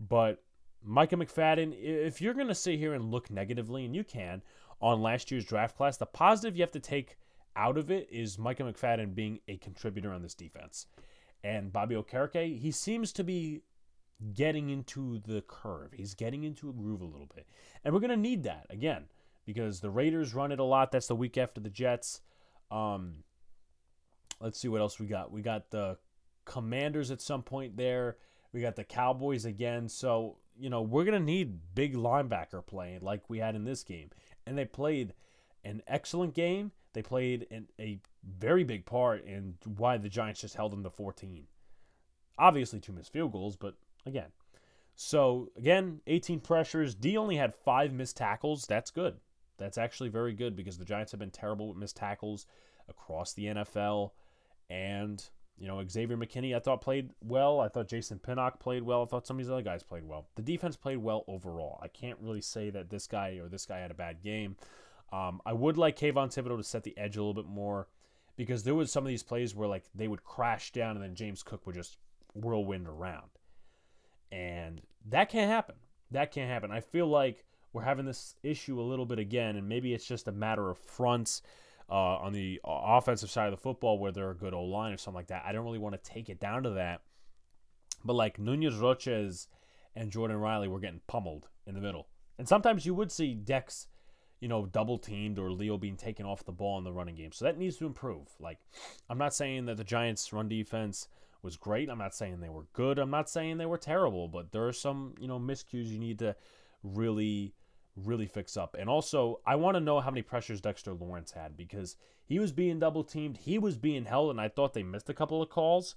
But 0.00 0.42
Micah 0.82 1.16
McFadden, 1.16 1.74
if 1.78 2.20
you're 2.20 2.34
going 2.34 2.48
to 2.48 2.54
sit 2.54 2.78
here 2.78 2.94
and 2.94 3.10
look 3.10 3.30
negatively, 3.30 3.84
and 3.84 3.94
you 3.94 4.04
can, 4.04 4.42
on 4.80 5.02
last 5.02 5.30
year's 5.30 5.44
draft 5.44 5.76
class, 5.76 5.96
the 5.96 6.06
positive 6.06 6.56
you 6.56 6.62
have 6.62 6.72
to 6.72 6.80
take 6.80 7.16
out 7.54 7.78
of 7.78 7.90
it 7.90 8.08
is 8.10 8.38
Micah 8.38 8.62
McFadden 8.62 9.14
being 9.14 9.40
a 9.48 9.56
contributor 9.56 10.12
on 10.12 10.22
this 10.22 10.34
defense. 10.34 10.86
And 11.46 11.72
Bobby 11.72 11.94
Okereke, 11.94 12.58
he 12.58 12.72
seems 12.72 13.12
to 13.12 13.22
be 13.22 13.62
getting 14.34 14.68
into 14.68 15.20
the 15.20 15.42
curve. 15.42 15.92
He's 15.92 16.14
getting 16.14 16.42
into 16.42 16.68
a 16.68 16.72
groove 16.72 17.00
a 17.00 17.04
little 17.04 17.28
bit. 17.32 17.46
And 17.84 17.94
we're 17.94 18.00
going 18.00 18.10
to 18.10 18.16
need 18.16 18.42
that, 18.42 18.66
again, 18.68 19.04
because 19.44 19.78
the 19.78 19.90
Raiders 19.90 20.34
run 20.34 20.50
it 20.50 20.58
a 20.58 20.64
lot. 20.64 20.90
That's 20.90 21.06
the 21.06 21.14
week 21.14 21.38
after 21.38 21.60
the 21.60 21.70
Jets. 21.70 22.20
Um, 22.72 23.22
let's 24.40 24.58
see 24.58 24.66
what 24.66 24.80
else 24.80 24.98
we 24.98 25.06
got. 25.06 25.30
We 25.30 25.40
got 25.40 25.70
the 25.70 25.98
Commanders 26.46 27.12
at 27.12 27.22
some 27.22 27.44
point 27.44 27.76
there. 27.76 28.16
We 28.52 28.60
got 28.60 28.74
the 28.74 28.82
Cowboys 28.82 29.44
again. 29.44 29.88
So, 29.88 30.38
you 30.58 30.68
know, 30.68 30.82
we're 30.82 31.04
going 31.04 31.20
to 31.20 31.24
need 31.24 31.60
big 31.76 31.94
linebacker 31.94 32.66
playing 32.66 33.02
like 33.02 33.30
we 33.30 33.38
had 33.38 33.54
in 33.54 33.62
this 33.62 33.84
game. 33.84 34.10
And 34.48 34.58
they 34.58 34.64
played 34.64 35.14
an 35.62 35.80
excellent 35.86 36.34
game. 36.34 36.72
They 36.92 37.02
played 37.02 37.46
an, 37.52 37.68
a 37.78 38.00
very 38.38 38.64
big 38.64 38.86
part 38.86 39.24
in 39.24 39.54
why 39.64 39.96
the 39.98 40.08
Giants 40.08 40.40
just 40.40 40.56
held 40.56 40.72
them 40.72 40.82
to 40.82 40.90
14. 40.90 41.46
Obviously, 42.38 42.80
two 42.80 42.92
missed 42.92 43.12
field 43.12 43.32
goals, 43.32 43.56
but 43.56 43.74
again. 44.04 44.28
So, 44.94 45.50
again, 45.56 46.00
18 46.06 46.40
pressures. 46.40 46.94
D 46.94 47.16
only 47.16 47.36
had 47.36 47.54
five 47.54 47.92
missed 47.92 48.16
tackles. 48.16 48.66
That's 48.66 48.90
good. 48.90 49.16
That's 49.58 49.78
actually 49.78 50.08
very 50.08 50.32
good 50.32 50.56
because 50.56 50.78
the 50.78 50.84
Giants 50.84 51.12
have 51.12 51.20
been 51.20 51.30
terrible 51.30 51.68
with 51.68 51.76
missed 51.76 51.96
tackles 51.96 52.46
across 52.88 53.32
the 53.32 53.46
NFL. 53.46 54.12
And 54.68 55.22
you 55.58 55.66
know, 55.66 55.82
Xavier 55.88 56.16
McKinney, 56.16 56.54
I 56.54 56.58
thought 56.58 56.82
played 56.82 57.10
well. 57.22 57.60
I 57.60 57.68
thought 57.68 57.88
Jason 57.88 58.18
Pinnock 58.18 58.60
played 58.60 58.82
well. 58.82 59.02
I 59.02 59.06
thought 59.06 59.26
some 59.26 59.36
of 59.36 59.44
these 59.44 59.50
other 59.50 59.62
guys 59.62 59.82
played 59.82 60.04
well. 60.04 60.28
The 60.36 60.42
defense 60.42 60.76
played 60.76 60.98
well 60.98 61.24
overall. 61.28 61.80
I 61.82 61.88
can't 61.88 62.18
really 62.20 62.42
say 62.42 62.68
that 62.70 62.90
this 62.90 63.06
guy 63.06 63.38
or 63.42 63.48
this 63.48 63.64
guy 63.64 63.78
had 63.78 63.90
a 63.90 63.94
bad 63.94 64.22
game. 64.22 64.56
Um, 65.12 65.40
I 65.46 65.52
would 65.54 65.78
like 65.78 65.98
Kayvon 65.98 66.28
Thibodeaux 66.28 66.58
to 66.58 66.62
set 66.62 66.82
the 66.82 66.96
edge 66.98 67.16
a 67.16 67.20
little 67.20 67.34
bit 67.34 67.46
more 67.46 67.88
because 68.36 68.62
there 68.62 68.74
was 68.74 68.92
some 68.92 69.04
of 69.04 69.08
these 69.08 69.22
plays 69.22 69.54
where 69.54 69.68
like 69.68 69.84
they 69.94 70.08
would 70.08 70.24
crash 70.24 70.72
down 70.72 70.96
and 70.96 71.02
then 71.02 71.14
James 71.14 71.42
Cook 71.42 71.66
would 71.66 71.74
just 71.74 71.98
whirlwind 72.34 72.86
around. 72.86 73.30
And 74.30 74.82
that 75.08 75.30
can't 75.30 75.50
happen. 75.50 75.76
That 76.10 76.32
can't 76.32 76.50
happen. 76.50 76.70
I 76.70 76.80
feel 76.80 77.06
like 77.06 77.44
we're 77.72 77.82
having 77.82 78.06
this 78.06 78.34
issue 78.42 78.80
a 78.80 78.82
little 78.82 79.06
bit 79.06 79.18
again, 79.18 79.56
and 79.56 79.68
maybe 79.68 79.92
it's 79.92 80.06
just 80.06 80.28
a 80.28 80.32
matter 80.32 80.70
of 80.70 80.78
fronts 80.78 81.42
uh, 81.90 81.94
on 81.94 82.32
the 82.32 82.60
offensive 82.64 83.30
side 83.30 83.46
of 83.46 83.50
the 83.52 83.62
football 83.62 83.98
where 83.98 84.12
they're 84.12 84.30
a 84.30 84.36
good 84.36 84.54
O 84.54 84.64
line 84.64 84.92
or 84.92 84.96
something 84.96 85.16
like 85.16 85.28
that. 85.28 85.44
I 85.46 85.52
don't 85.52 85.64
really 85.64 85.78
want 85.78 85.94
to 85.94 86.10
take 86.10 86.28
it 86.28 86.40
down 86.40 86.62
to 86.64 86.70
that. 86.70 87.02
But 88.04 88.14
like 88.14 88.38
Nunez 88.38 88.76
Roches 88.76 89.48
and 89.94 90.10
Jordon 90.10 90.40
Riley 90.40 90.68
were 90.68 90.80
getting 90.80 91.00
pummeled 91.06 91.48
in 91.66 91.74
the 91.74 91.80
middle. 91.80 92.08
And 92.38 92.48
sometimes 92.48 92.86
you 92.86 92.94
would 92.94 93.10
see 93.10 93.34
Dex, 93.34 93.88
you 94.40 94.48
know, 94.48 94.66
double 94.66 94.98
teamed 94.98 95.38
or 95.38 95.50
Leo 95.50 95.78
being 95.78 95.96
taken 95.96 96.26
off 96.26 96.44
the 96.44 96.52
ball 96.52 96.78
in 96.78 96.84
the 96.84 96.92
running 96.92 97.14
game. 97.14 97.32
So 97.32 97.44
that 97.44 97.58
needs 97.58 97.76
to 97.78 97.86
improve. 97.86 98.28
Like, 98.38 98.58
I'm 99.08 99.18
not 99.18 99.34
saying 99.34 99.66
that 99.66 99.76
the 99.76 99.84
Giants' 99.84 100.32
run 100.32 100.48
defense 100.48 101.08
was 101.42 101.56
great. 101.56 101.88
I'm 101.88 101.98
not 101.98 102.14
saying 102.14 102.40
they 102.40 102.48
were 102.48 102.66
good. 102.72 102.98
I'm 102.98 103.10
not 103.10 103.30
saying 103.30 103.58
they 103.58 103.66
were 103.66 103.78
terrible. 103.78 104.28
But 104.28 104.52
there 104.52 104.66
are 104.66 104.72
some, 104.72 105.14
you 105.18 105.28
know, 105.28 105.38
miscues 105.38 105.88
you 105.88 105.98
need 105.98 106.18
to 106.20 106.36
really 106.82 107.54
really 107.96 108.26
fix 108.26 108.56
up. 108.56 108.76
And 108.78 108.88
also, 108.88 109.40
I 109.46 109.56
want 109.56 109.76
to 109.76 109.80
know 109.80 110.00
how 110.00 110.10
many 110.10 110.22
pressures 110.22 110.60
Dexter 110.60 110.92
Lawrence 110.92 111.32
had 111.32 111.56
because 111.56 111.96
he 112.26 112.38
was 112.38 112.52
being 112.52 112.78
double 112.78 113.04
teamed, 113.04 113.38
he 113.38 113.58
was 113.58 113.78
being 113.78 114.04
held, 114.04 114.30
and 114.30 114.40
I 114.40 114.48
thought 114.48 114.74
they 114.74 114.82
missed 114.82 115.08
a 115.08 115.14
couple 115.14 115.42
of 115.42 115.48
calls 115.48 115.94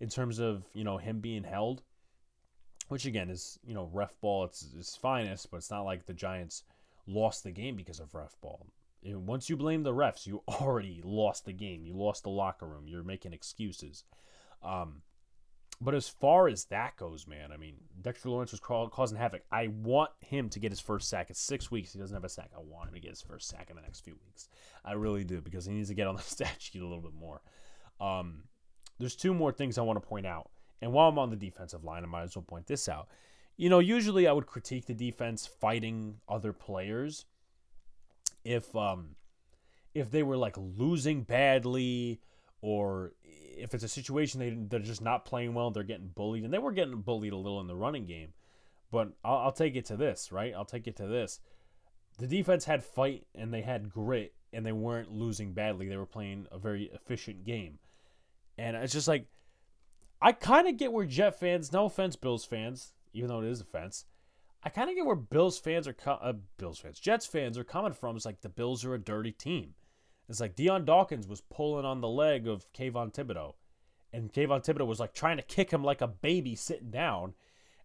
in 0.00 0.08
terms 0.08 0.38
of 0.38 0.68
you 0.74 0.84
know 0.84 0.98
him 0.98 1.20
being 1.20 1.44
held, 1.44 1.82
which 2.88 3.06
again 3.06 3.30
is 3.30 3.58
you 3.66 3.74
know 3.74 3.88
ref 3.92 4.20
ball. 4.20 4.44
It's 4.44 4.66
its 4.78 4.96
finest, 4.96 5.50
but 5.50 5.58
it's 5.58 5.70
not 5.70 5.82
like 5.82 6.06
the 6.06 6.12
Giants 6.12 6.64
lost 7.08 7.42
the 7.42 7.50
game 7.50 7.74
because 7.76 7.98
of 7.98 8.14
ref 8.14 8.36
ball. 8.40 8.66
And 9.04 9.26
once 9.26 9.48
you 9.48 9.56
blame 9.56 9.82
the 9.82 9.92
refs, 9.92 10.26
you 10.26 10.42
already 10.48 11.00
lost 11.04 11.44
the 11.44 11.52
game. 11.52 11.84
You 11.84 11.94
lost 11.94 12.22
the 12.22 12.30
locker 12.30 12.66
room. 12.66 12.86
You're 12.86 13.02
making 13.02 13.32
excuses. 13.32 14.04
Um, 14.62 15.02
but 15.80 15.94
as 15.94 16.08
far 16.08 16.48
as 16.48 16.64
that 16.66 16.96
goes, 16.96 17.26
man, 17.28 17.52
I 17.52 17.56
mean, 17.56 17.76
Dexter 18.02 18.30
Lawrence 18.30 18.50
was 18.50 18.60
causing 18.60 19.16
havoc. 19.16 19.42
I 19.52 19.68
want 19.68 20.10
him 20.20 20.48
to 20.50 20.58
get 20.58 20.72
his 20.72 20.80
first 20.80 21.08
sack. 21.08 21.30
It's 21.30 21.40
six 21.40 21.70
weeks. 21.70 21.92
He 21.92 22.00
doesn't 22.00 22.14
have 22.14 22.24
a 22.24 22.28
sack. 22.28 22.50
I 22.54 22.60
want 22.60 22.88
him 22.88 22.94
to 22.94 23.00
get 23.00 23.10
his 23.10 23.22
first 23.22 23.48
sack 23.48 23.68
in 23.70 23.76
the 23.76 23.82
next 23.82 24.00
few 24.00 24.16
weeks. 24.26 24.48
I 24.84 24.92
really 24.92 25.22
do 25.22 25.40
because 25.40 25.66
he 25.66 25.72
needs 25.72 25.88
to 25.88 25.94
get 25.94 26.08
on 26.08 26.16
the 26.16 26.22
stat 26.24 26.56
sheet 26.58 26.82
a 26.82 26.86
little 26.86 27.02
bit 27.02 27.14
more. 27.14 27.42
Um, 28.00 28.44
there's 28.98 29.14
two 29.14 29.32
more 29.32 29.52
things 29.52 29.78
I 29.78 29.82
want 29.82 30.02
to 30.02 30.08
point 30.08 30.26
out. 30.26 30.50
And 30.82 30.92
while 30.92 31.08
I'm 31.08 31.18
on 31.18 31.30
the 31.30 31.36
defensive 31.36 31.84
line, 31.84 32.02
I 32.02 32.06
might 32.06 32.22
as 32.22 32.34
well 32.34 32.44
point 32.44 32.66
this 32.66 32.88
out. 32.88 33.08
You 33.58 33.68
know, 33.68 33.80
usually 33.80 34.28
I 34.28 34.32
would 34.32 34.46
critique 34.46 34.86
the 34.86 34.94
defense 34.94 35.46
fighting 35.46 36.20
other 36.28 36.52
players 36.52 37.26
if 38.44 38.74
um 38.74 39.16
if 39.94 40.12
they 40.12 40.22
were 40.22 40.36
like 40.36 40.56
losing 40.56 41.24
badly 41.24 42.20
or 42.62 43.12
if 43.24 43.74
it's 43.74 43.82
a 43.82 43.88
situation 43.88 44.38
they 44.38 44.50
they're 44.50 44.78
just 44.78 45.02
not 45.02 45.24
playing 45.24 45.54
well, 45.54 45.72
they're 45.72 45.82
getting 45.82 46.12
bullied, 46.14 46.44
and 46.44 46.54
they 46.54 46.58
were 46.58 46.72
getting 46.72 47.00
bullied 47.00 47.32
a 47.32 47.36
little 47.36 47.60
in 47.60 47.66
the 47.66 47.74
running 47.74 48.06
game. 48.06 48.32
But 48.92 49.10
I'll, 49.24 49.38
I'll 49.38 49.52
take 49.52 49.74
it 49.74 49.86
to 49.86 49.96
this, 49.96 50.30
right? 50.30 50.54
I'll 50.54 50.64
take 50.64 50.86
it 50.86 50.96
to 50.96 51.08
this. 51.08 51.40
The 52.18 52.28
defense 52.28 52.64
had 52.64 52.84
fight 52.84 53.26
and 53.34 53.52
they 53.52 53.62
had 53.62 53.90
grit, 53.90 54.34
and 54.52 54.64
they 54.64 54.72
weren't 54.72 55.10
losing 55.10 55.52
badly. 55.52 55.88
They 55.88 55.96
were 55.96 56.06
playing 56.06 56.46
a 56.52 56.58
very 56.58 56.90
efficient 56.94 57.44
game, 57.44 57.80
and 58.56 58.76
it's 58.76 58.92
just 58.92 59.08
like 59.08 59.26
I 60.22 60.30
kind 60.30 60.68
of 60.68 60.76
get 60.76 60.92
where 60.92 61.06
Jet 61.06 61.40
fans, 61.40 61.72
no 61.72 61.86
offense, 61.86 62.14
Bills 62.14 62.44
fans, 62.44 62.92
even 63.12 63.28
though 63.28 63.40
it 63.40 63.48
is 63.48 63.60
a 63.60 63.64
fence. 63.64 64.04
I 64.62 64.70
kind 64.70 64.90
of 64.90 64.96
get 64.96 65.06
where 65.06 65.16
Bills 65.16 65.58
fans 65.58 65.86
are, 65.86 65.92
co- 65.92 66.18
uh, 66.20 66.32
Bills 66.56 66.78
fans, 66.78 66.98
Jets 66.98 67.26
fans 67.26 67.56
are 67.56 67.64
coming 67.64 67.92
from. 67.92 68.16
It's 68.16 68.26
like 68.26 68.40
the 68.40 68.48
Bills 68.48 68.84
are 68.84 68.94
a 68.94 68.98
dirty 68.98 69.32
team. 69.32 69.74
It's 70.28 70.40
like 70.40 70.56
Dion 70.56 70.84
Dawkins 70.84 71.26
was 71.26 71.40
pulling 71.40 71.84
on 71.84 72.00
the 72.00 72.08
leg 72.08 72.46
of 72.46 72.70
Kayvon 72.72 73.14
Thibodeaux, 73.14 73.54
And 74.12 74.32
Kayvon 74.32 74.64
Thibodeaux 74.64 74.86
was 74.86 75.00
like 75.00 75.14
trying 75.14 75.38
to 75.38 75.42
kick 75.42 75.70
him 75.70 75.82
like 75.84 76.00
a 76.00 76.08
baby 76.08 76.54
sitting 76.54 76.90
down. 76.90 77.34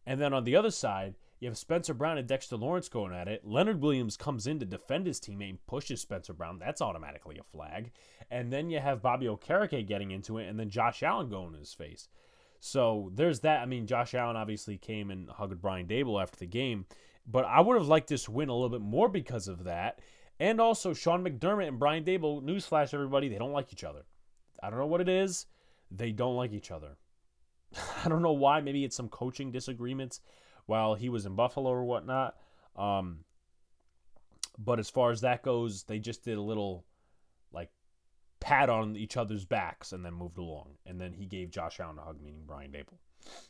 And 0.05 0.19
then 0.19 0.33
on 0.33 0.43
the 0.43 0.55
other 0.55 0.71
side, 0.71 1.15
you 1.39 1.47
have 1.47 1.57
Spencer 1.57 1.93
Brown 1.93 2.17
and 2.17 2.27
Dexter 2.27 2.57
Lawrence 2.57 2.89
going 2.89 3.13
at 3.13 3.27
it. 3.27 3.45
Leonard 3.45 3.81
Williams 3.81 4.17
comes 4.17 4.47
in 4.47 4.59
to 4.59 4.65
defend 4.65 5.07
his 5.07 5.19
teammate 5.19 5.49
and 5.49 5.65
pushes 5.67 6.01
Spencer 6.01 6.33
Brown. 6.33 6.57
That's 6.59 6.81
automatically 6.81 7.37
a 7.37 7.43
flag. 7.43 7.91
And 8.31 8.51
then 8.51 8.69
you 8.69 8.79
have 8.79 9.01
Bobby 9.01 9.27
Okereke 9.27 9.85
getting 9.85 10.11
into 10.11 10.37
it, 10.37 10.47
and 10.47 10.59
then 10.59 10.69
Josh 10.69 11.03
Allen 11.03 11.29
going 11.29 11.53
in 11.53 11.59
his 11.59 11.73
face. 11.73 12.07
So 12.65 13.11
there's 13.13 13.41
that. 13.41 13.59
I 13.59 13.65
mean, 13.65 13.87
Josh 13.87 14.13
Allen 14.13 14.37
obviously 14.37 14.77
came 14.77 15.11
and 15.11 15.29
hugged 15.29 15.61
Brian 15.61 15.85
Daboll 15.85 16.21
after 16.21 16.39
the 16.39 16.45
game, 16.45 16.85
but 17.27 17.43
I 17.43 17.59
would 17.59 17.75
have 17.75 17.89
liked 17.89 18.07
this 18.07 18.29
win 18.29 18.47
a 18.47 18.53
little 18.53 18.69
bit 18.69 18.79
more 18.79 19.09
because 19.09 19.49
of 19.49 19.65
that. 19.65 19.99
And 20.39 20.61
also, 20.61 20.93
Sean 20.93 21.25
McDermott 21.25 21.67
and 21.67 21.77
Brian 21.77 22.05
Daboll, 22.05 22.41
newsflash 22.41 22.93
everybody, 22.93 23.27
they 23.27 23.37
don't 23.37 23.51
like 23.51 23.73
each 23.73 23.83
other. 23.83 24.03
I 24.63 24.69
don't 24.69 24.79
know 24.79 24.87
what 24.87 25.01
it 25.01 25.09
is. 25.09 25.45
They 25.91 26.13
don't 26.13 26.37
like 26.37 26.53
each 26.53 26.71
other. 26.71 26.95
I 28.05 28.07
don't 28.07 28.21
know 28.21 28.31
why. 28.31 28.61
Maybe 28.61 28.85
it's 28.85 28.95
some 28.95 29.09
coaching 29.09 29.51
disagreements 29.51 30.21
while 30.65 30.95
he 30.95 31.09
was 31.09 31.25
in 31.25 31.35
Buffalo 31.35 31.69
or 31.69 31.83
whatnot. 31.83 32.37
Um, 32.77 33.25
but 34.57 34.79
as 34.79 34.89
far 34.89 35.11
as 35.11 35.19
that 35.19 35.43
goes, 35.43 35.83
they 35.83 35.99
just 35.99 36.23
did 36.23 36.37
a 36.37 36.41
little 36.41 36.85
like 37.51 37.71
pat 38.43 38.69
on 38.69 38.97
each 38.97 39.15
other's 39.15 39.45
backs 39.45 39.93
and 39.93 40.05
then 40.05 40.13
moved 40.13 40.37
along. 40.37 40.71
And 40.85 40.99
then 40.99 41.13
he 41.13 41.25
gave 41.25 41.49
Josh 41.49 41.79
Allen 41.79 41.97
a 41.97 42.01
hug, 42.01 42.21
meaning 42.21 42.43
Brian 42.45 42.71
Daboll. 42.71 42.99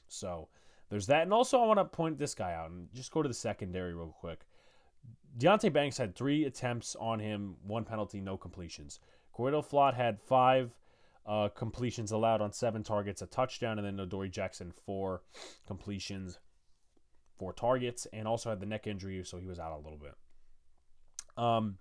So 0.08 0.50
there's 0.90 1.08
that. 1.08 1.24
And 1.24 1.34
also, 1.34 1.60
I 1.60 1.66
want 1.66 1.80
to 1.80 1.86
point 1.86 2.20
this 2.20 2.36
guy 2.36 2.54
out 2.54 2.70
and 2.70 2.88
just 2.94 3.12
go 3.12 3.24
to 3.24 3.28
the 3.28 3.34
secondary 3.34 3.96
real 3.96 4.16
quick. 4.20 4.46
Deonte 5.40 5.74
Banks 5.74 5.98
had 5.98 6.16
three 6.16 6.46
attempts 6.46 6.96
on 7.00 7.20
him, 7.20 7.56
one 7.66 7.84
penalty, 7.84 8.22
no 8.22 8.38
completions. 8.38 9.00
Cordarrelle 9.36 9.68
Flott 9.68 9.96
had 9.96 10.22
five 10.22 10.72
uh, 11.26 11.50
completions 11.50 12.12
allowed 12.12 12.42
on 12.42 12.54
seven 12.54 12.84
targets, 12.84 13.24
a 13.24 13.26
touchdown, 13.26 13.80
and 13.80 13.88
then 13.88 14.00
Adoree 14.00 14.30
Jackson 14.30 14.72
four 14.86 15.24
completions, 15.66 16.38
four 17.40 17.52
targets, 17.52 18.06
and 18.14 18.28
also 18.28 18.52
had 18.52 18.60
the 18.60 18.68
neck 18.68 18.86
injury, 18.86 19.24
so 19.26 19.40
he 19.40 19.48
was 19.48 19.58
out 19.58 19.72
a 19.72 19.78
little 19.78 19.98
bit. 19.98 20.14
Um, 21.44 21.80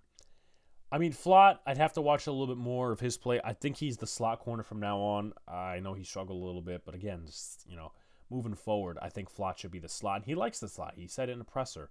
I 0.93 0.99
mean, 0.99 1.11
Flott, 1.11 1.57
I'd 1.65 1.79
have 1.79 1.93
to 1.93 2.01
watch 2.01 2.27
a 2.27 2.31
little 2.31 2.45
bit 2.45 2.61
more 2.61 2.91
of 2.91 2.99
his 2.99 3.17
play. 3.17 3.41
I 3.43 3.53
think 3.53 3.77
he's 3.77 3.97
the 3.97 4.05
slot 4.05 4.41
corner 4.41 4.61
from 4.61 4.79
now 4.79 4.99
on. 4.99 5.33
I 5.47 5.79
know 5.79 5.95
he 5.95 6.03
struggled 6.03 6.39
a 6.39 6.45
little 6.45 6.61
bit, 6.61 6.83
but 6.85 6.93
again, 6.93 7.23
just, 7.25 7.65
you 7.67 7.75
know, 7.75 7.93
moving 8.29 8.53
forward, 8.53 8.99
I 9.01 9.09
think 9.09 9.33
Flott 9.33 9.57
should 9.57 9.71
be 9.71 9.79
the 9.79 9.89
slot. 9.89 10.21
He 10.25 10.35
likes 10.35 10.59
the 10.59 10.67
slot. 10.67 10.93
He 10.95 11.07
said 11.07 11.29
it 11.29 11.31
in 11.31 11.39
the 11.39 11.45
presser. 11.45 11.89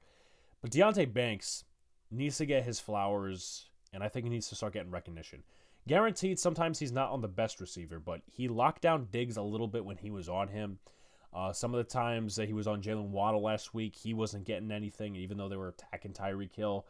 But 0.61 0.71
Deonte 0.71 1.13
Banks 1.13 1.65
needs 2.13 2.39
to 2.39 2.47
get 2.47 2.63
his 2.63 2.79
flowers, 2.79 3.71
and 3.93 4.05
I 4.05 4.09
think 4.09 4.25
he 4.25 4.31
needs 4.31 4.49
to 4.51 4.55
start 4.55 4.75
getting 4.75 4.93
recognition. 4.93 5.43
Guaranteed, 5.89 6.39
sometimes 6.39 6.79
he's 6.79 6.93
not 6.93 7.11
on 7.11 7.23
the 7.23 7.27
best 7.29 7.61
receiver, 7.61 7.99
but 7.99 8.21
he 8.27 8.47
locked 8.47 8.83
down 8.83 9.09
Diggs 9.11 9.37
a 9.37 9.43
little 9.43 9.67
bit 9.67 9.85
when 9.85 9.97
he 9.97 10.13
was 10.13 10.29
on 10.29 10.47
him. 10.47 10.79
Uh, 11.35 11.53
some 11.53 11.75
of 11.75 11.79
the 11.79 11.91
times 11.91 12.37
that 12.37 12.47
he 12.47 12.53
was 12.53 12.69
on 12.69 12.81
Jaylen 12.81 13.09
Waddle 13.09 13.43
last 13.43 13.75
week, 13.75 13.97
he 13.97 14.15
wasn't 14.15 14.45
getting 14.45 14.71
anything, 14.71 15.17
even 15.17 15.39
though 15.39 15.49
they 15.49 15.57
were 15.57 15.75
attacking 15.77 16.13
Tyreek 16.13 16.55
Hill. 16.55 16.87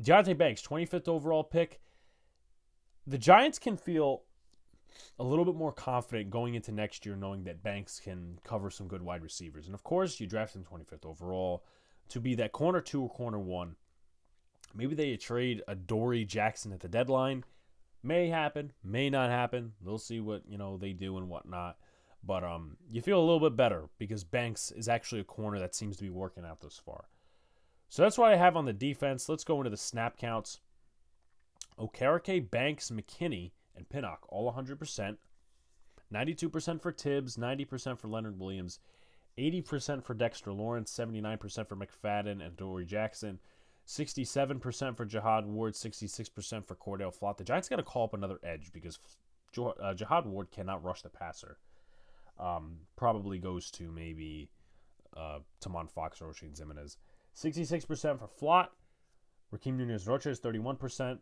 Deonte 0.00 0.36
Banks, 0.36 0.62
25th 0.62 1.08
overall 1.08 1.44
pick. 1.44 1.80
The 3.06 3.18
Giants 3.18 3.58
can 3.58 3.76
feel 3.76 4.22
a 5.18 5.24
little 5.24 5.44
bit 5.44 5.54
more 5.54 5.72
confident 5.72 6.30
going 6.30 6.54
into 6.54 6.72
next 6.72 7.04
year, 7.04 7.16
knowing 7.16 7.44
that 7.44 7.62
Banks 7.62 8.00
can 8.00 8.38
cover 8.44 8.70
some 8.70 8.88
good 8.88 9.02
wide 9.02 9.22
receivers. 9.22 9.66
And 9.66 9.74
of 9.74 9.82
course, 9.82 10.20
you 10.20 10.26
draft 10.26 10.54
him 10.54 10.64
25th 10.64 11.06
overall 11.06 11.64
to 12.08 12.20
be 12.20 12.34
that 12.36 12.52
corner 12.52 12.80
two 12.80 13.02
or 13.02 13.10
corner 13.10 13.38
one. 13.38 13.76
Maybe 14.74 14.94
they 14.94 15.16
trade 15.16 15.62
Adoree 15.68 16.24
Jackson 16.24 16.72
at 16.72 16.80
the 16.80 16.88
deadline. 16.88 17.44
May 18.02 18.28
happen, 18.28 18.72
may 18.82 19.10
not 19.10 19.30
happen. 19.30 19.72
They'll 19.84 19.98
see 19.98 20.20
what 20.20 20.42
you 20.48 20.58
know 20.58 20.76
they 20.76 20.92
do 20.92 21.18
and 21.18 21.28
whatnot. 21.28 21.76
But 22.24 22.44
um, 22.44 22.76
you 22.90 23.02
feel 23.02 23.18
a 23.18 23.24
little 23.24 23.40
bit 23.40 23.56
better 23.56 23.88
because 23.98 24.24
Banks 24.24 24.70
is 24.70 24.88
actually 24.88 25.20
a 25.20 25.24
corner 25.24 25.58
that 25.58 25.74
seems 25.74 25.96
to 25.96 26.02
be 26.02 26.10
working 26.10 26.44
out 26.44 26.60
thus 26.60 26.80
far. 26.84 27.06
So 27.92 28.00
that's 28.00 28.16
what 28.16 28.32
I 28.32 28.36
have 28.36 28.56
on 28.56 28.64
the 28.64 28.72
defense. 28.72 29.28
Let's 29.28 29.44
go 29.44 29.58
into 29.58 29.68
the 29.68 29.76
snap 29.76 30.16
counts. 30.16 30.60
Okereke, 31.78 32.50
Banks, 32.50 32.90
McKinney, 32.90 33.50
and 33.76 33.86
Pinnock 33.86 34.20
all 34.30 34.50
100%. 34.50 35.18
92% 36.10 36.80
for 36.80 36.90
Tibbs, 36.90 37.36
90% 37.36 37.98
for 37.98 38.08
Leonard 38.08 38.40
Williams, 38.40 38.78
80% 39.36 40.02
for 40.02 40.14
Dexter 40.14 40.54
Lawrence, 40.54 40.90
79% 40.90 41.68
for 41.68 41.76
McFadden 41.76 42.42
and 42.42 42.56
Dory 42.56 42.86
Jackson, 42.86 43.38
67% 43.86 44.96
for 44.96 45.04
Jihad 45.04 45.44
Ward, 45.44 45.74
66% 45.74 46.66
for 46.66 46.74
Cor'Dale 46.74 47.14
Flott. 47.14 47.36
The 47.36 47.44
Giants 47.44 47.68
got 47.68 47.76
to 47.76 47.82
call 47.82 48.04
up 48.04 48.14
another 48.14 48.38
edge 48.42 48.72
because 48.72 48.98
uh, 49.58 49.92
Jihad 49.92 50.24
Ward 50.24 50.50
cannot 50.50 50.82
rush 50.82 51.02
the 51.02 51.10
passer. 51.10 51.58
Um, 52.40 52.78
probably 52.96 53.38
goes 53.38 53.70
to 53.72 53.92
maybe 53.92 54.48
uh, 55.14 55.40
Tomon 55.62 55.90
Fox 55.90 56.22
or 56.22 56.28
Oshane 56.28 56.58
Ximines. 56.58 56.96
66% 57.36 58.18
for 58.18 58.28
Flott. 58.28 58.68
Rakeem 59.54 59.76
Nunez 59.76 60.06
Roches, 60.06 60.40
31%. 60.40 61.18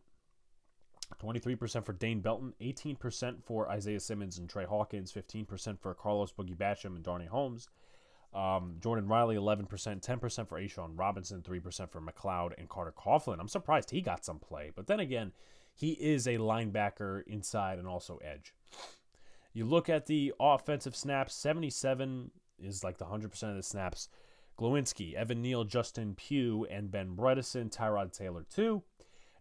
23% 1.19 1.85
for 1.85 1.93
Dane 1.93 2.21
Belton, 2.21 2.55
18% 2.61 3.43
for 3.43 3.69
Isaiah 3.69 4.01
Simmons 4.01 4.39
and 4.39 4.49
Trey 4.49 4.65
Hawkins, 4.65 5.13
15% 5.13 5.81
for 5.81 5.95
Carlos 5.95 6.33
Boogie 6.33 6.57
Basham 6.57 6.95
and 6.95 7.03
Darnay 7.03 7.27
Holmes, 7.27 7.69
um, 8.33 8.77
Jordon 8.81 9.09
Riley, 9.09 9.37
11%, 9.37 9.67
10% 9.69 10.49
for 10.49 10.61
A'Shawn 10.61 10.93
Robinson, 10.97 11.43
3% 11.43 11.91
for 11.91 12.01
McLeod 12.01 12.53
and 12.59 12.69
Carter 12.69 12.95
Coughlin. 12.97 13.41
I'm 13.41 13.49
surprised 13.49 13.91
he 13.91 14.01
got 14.01 14.25
some 14.25 14.39
play, 14.39 14.71
but 14.75 14.87
then 14.87 15.01
again, 15.01 15.33
he 15.75 15.93
is 15.93 16.27
a 16.27 16.37
linebacker 16.37 17.23
inside 17.27 17.79
and 17.79 17.89
also 17.89 18.19
edge. 18.19 18.55
You 19.53 19.65
look 19.65 19.89
at 19.89 20.07
the 20.07 20.33
offensive 20.39 20.95
snaps, 20.95 21.35
77 21.35 22.31
is 22.63 22.85
like 22.85 22.99
the 22.99 23.07
100% 23.07 23.25
of 23.51 23.57
the 23.57 23.63
snaps. 23.63 24.09
Glowinski, 24.61 25.15
Evan 25.15 25.41
Neal, 25.41 25.65
Justin 25.65 26.15
Pugh, 26.15 26.67
and 26.71 26.91
Ben 26.91 27.17
Bredeson, 27.17 27.75
Tyrod 27.75 28.13
Taylor, 28.13 28.45
2. 28.55 28.83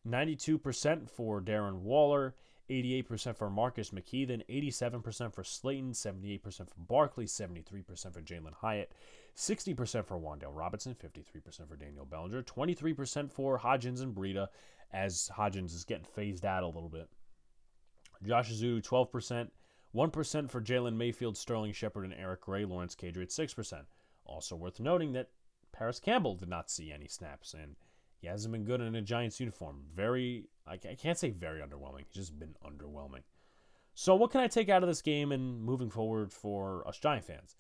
92% 0.08 1.10
for 1.10 1.42
Darren 1.42 1.80
Waller, 1.82 2.36
88% 2.70 3.36
for 3.36 3.50
Marcus 3.50 3.90
McKethan, 3.90 4.44
87% 4.50 5.34
for 5.34 5.44
Slayton, 5.44 5.92
78% 5.92 6.42
for 6.42 6.80
Barkley, 6.88 7.26
73% 7.26 8.14
for 8.14 8.22
Jalin 8.22 8.54
Hyatt, 8.62 8.94
60% 9.36 10.06
for 10.06 10.18
Wan'Dale 10.18 10.56
Robinson, 10.56 10.96
53% 10.96 11.68
for 11.68 11.76
Daniel 11.76 12.06
Bellinger, 12.06 12.44
23% 12.44 13.30
for 13.30 13.60
Hodgins 13.60 14.02
and 14.02 14.16
Breida, 14.16 14.48
as 14.94 15.30
Hodgins 15.36 15.76
is 15.76 15.84
getting 15.84 16.06
phased 16.06 16.46
out 16.46 16.64
a 16.64 16.68
little 16.68 16.90
bit. 16.90 17.10
Josh 18.26 18.54
Ezeudu, 18.54 18.82
12%, 18.82 19.50
1% 19.94 20.50
for 20.50 20.62
Jalen 20.62 20.96
Mayfield, 20.96 21.36
Sterling 21.36 21.74
Shepard, 21.74 22.06
and 22.06 22.14
Eric 22.14 22.42
Gray, 22.42 22.64
Lawrence 22.64 22.96
Cager 22.96 23.22
at 23.22 23.30
6%. 23.30 23.84
Also 24.30 24.56
worth 24.56 24.80
noting 24.80 25.14
that 25.14 25.30
Parris 25.72 26.00
Campbell 26.00 26.36
did 26.36 26.50
not 26.50 26.70
see 26.70 26.92
any 26.92 27.08
snaps, 27.08 27.54
and 27.54 27.76
He 28.20 28.28
hasn't 28.28 28.52
been 28.52 28.66
good 28.66 28.82
in 28.82 28.96
a 28.96 29.02
Giants 29.02 29.40
uniform. 29.40 29.84
Very, 29.94 30.46
I 30.68 30.78
can't 30.78 31.18
say 31.18 31.30
very 31.30 31.62
underwhelming. 31.62 32.06
He's 32.08 32.28
just 32.28 32.40
been 32.40 32.56
underwhelming. 32.66 33.24
So, 33.94 34.16
what 34.16 34.32
can 34.32 34.42
I 34.42 34.48
take 34.48 34.70
out 34.70 34.84
of 34.84 34.90
this 34.90 35.02
game 35.02 35.32
and 35.32 35.62
moving 35.62 35.90
forward 35.90 36.32
for 36.32 36.88
us 36.88 37.00
Giant 37.00 37.26
fans? 37.26 37.58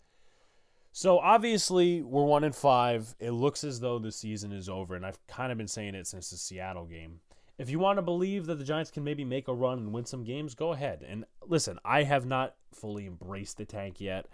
So, 0.92 1.20
obviously, 1.20 2.02
we're 2.02 2.24
one 2.24 2.44
in 2.44 2.52
five. 2.52 3.16
It 3.20 3.32
looks 3.32 3.64
as 3.64 3.80
though 3.80 4.00
the 4.00 4.12
season 4.12 4.52
is 4.52 4.70
over, 4.70 4.96
and 4.96 5.06
I've 5.06 5.26
kind 5.28 5.52
of 5.52 5.58
been 5.58 5.68
saying 5.68 5.96
it 5.96 6.08
since 6.08 6.30
the 6.30 6.38
Seattle 6.38 6.86
game. 6.86 7.20
If 7.58 7.70
you 7.70 7.78
want 7.78 7.98
to 7.98 8.02
believe 8.02 8.46
that 8.46 8.56
the 8.56 8.64
Giants 8.64 8.90
can 8.90 9.04
maybe 9.04 9.26
make 9.26 9.50
a 9.50 9.54
run 9.54 9.80
and 9.80 9.92
win 9.92 10.06
some 10.06 10.24
games, 10.24 10.56
go 10.56 10.72
ahead. 10.72 11.06
And 11.08 11.26
listen, 11.46 11.78
I 11.84 12.04
have 12.04 12.26
not 12.26 12.56
fully 12.74 13.06
embraced 13.06 13.58
the 13.58 13.66
tank 13.66 14.00
yet. 14.00 14.28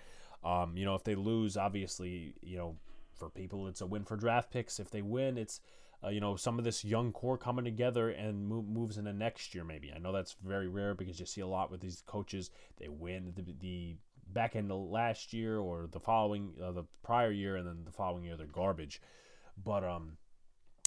Um, 0.45 0.77
you 0.77 0.85
know, 0.85 0.95
if 0.95 1.03
they 1.03 1.15
lose, 1.15 1.57
obviously, 1.57 2.35
you 2.41 2.57
know, 2.57 2.75
for 3.15 3.29
people, 3.29 3.67
it's 3.67 3.81
a 3.81 3.85
win 3.85 4.03
for 4.03 4.15
draft 4.15 4.51
picks. 4.51 4.79
If 4.79 4.91
they 4.91 5.01
win, 5.01 5.37
it's 5.37 5.59
uh, 6.03 6.09
you 6.09 6.19
know 6.19 6.35
some 6.35 6.59
of 6.59 6.65
this 6.65 6.85
young 6.85 7.11
core 7.11 7.37
coming 7.37 7.65
together 7.65 8.09
and 8.09 8.47
move, 8.47 8.67
moves 8.67 8.97
into 8.97 9.13
next 9.13 9.55
year. 9.55 9.63
Maybe 9.63 9.91
I 9.93 9.99
know 9.99 10.11
that's 10.11 10.35
very 10.45 10.67
rare 10.67 10.93
because 10.93 11.19
you 11.19 11.25
see 11.25 11.41
a 11.41 11.47
lot 11.47 11.71
with 11.71 11.81
these 11.81 12.03
coaches. 12.05 12.51
They 12.77 12.89
win 12.89 13.33
the, 13.35 13.55
the 13.59 13.95
back 14.27 14.55
end 14.55 14.71
of 14.71 14.89
last 14.89 15.33
year 15.33 15.57
or 15.57 15.87
the 15.91 15.99
following, 15.99 16.53
uh, 16.63 16.71
the 16.71 16.83
prior 17.03 17.31
year, 17.31 17.55
and 17.55 17.67
then 17.67 17.83
the 17.85 17.91
following 17.91 18.23
year 18.23 18.37
they're 18.37 18.47
garbage. 18.47 19.01
But 19.63 19.83
um, 19.83 20.17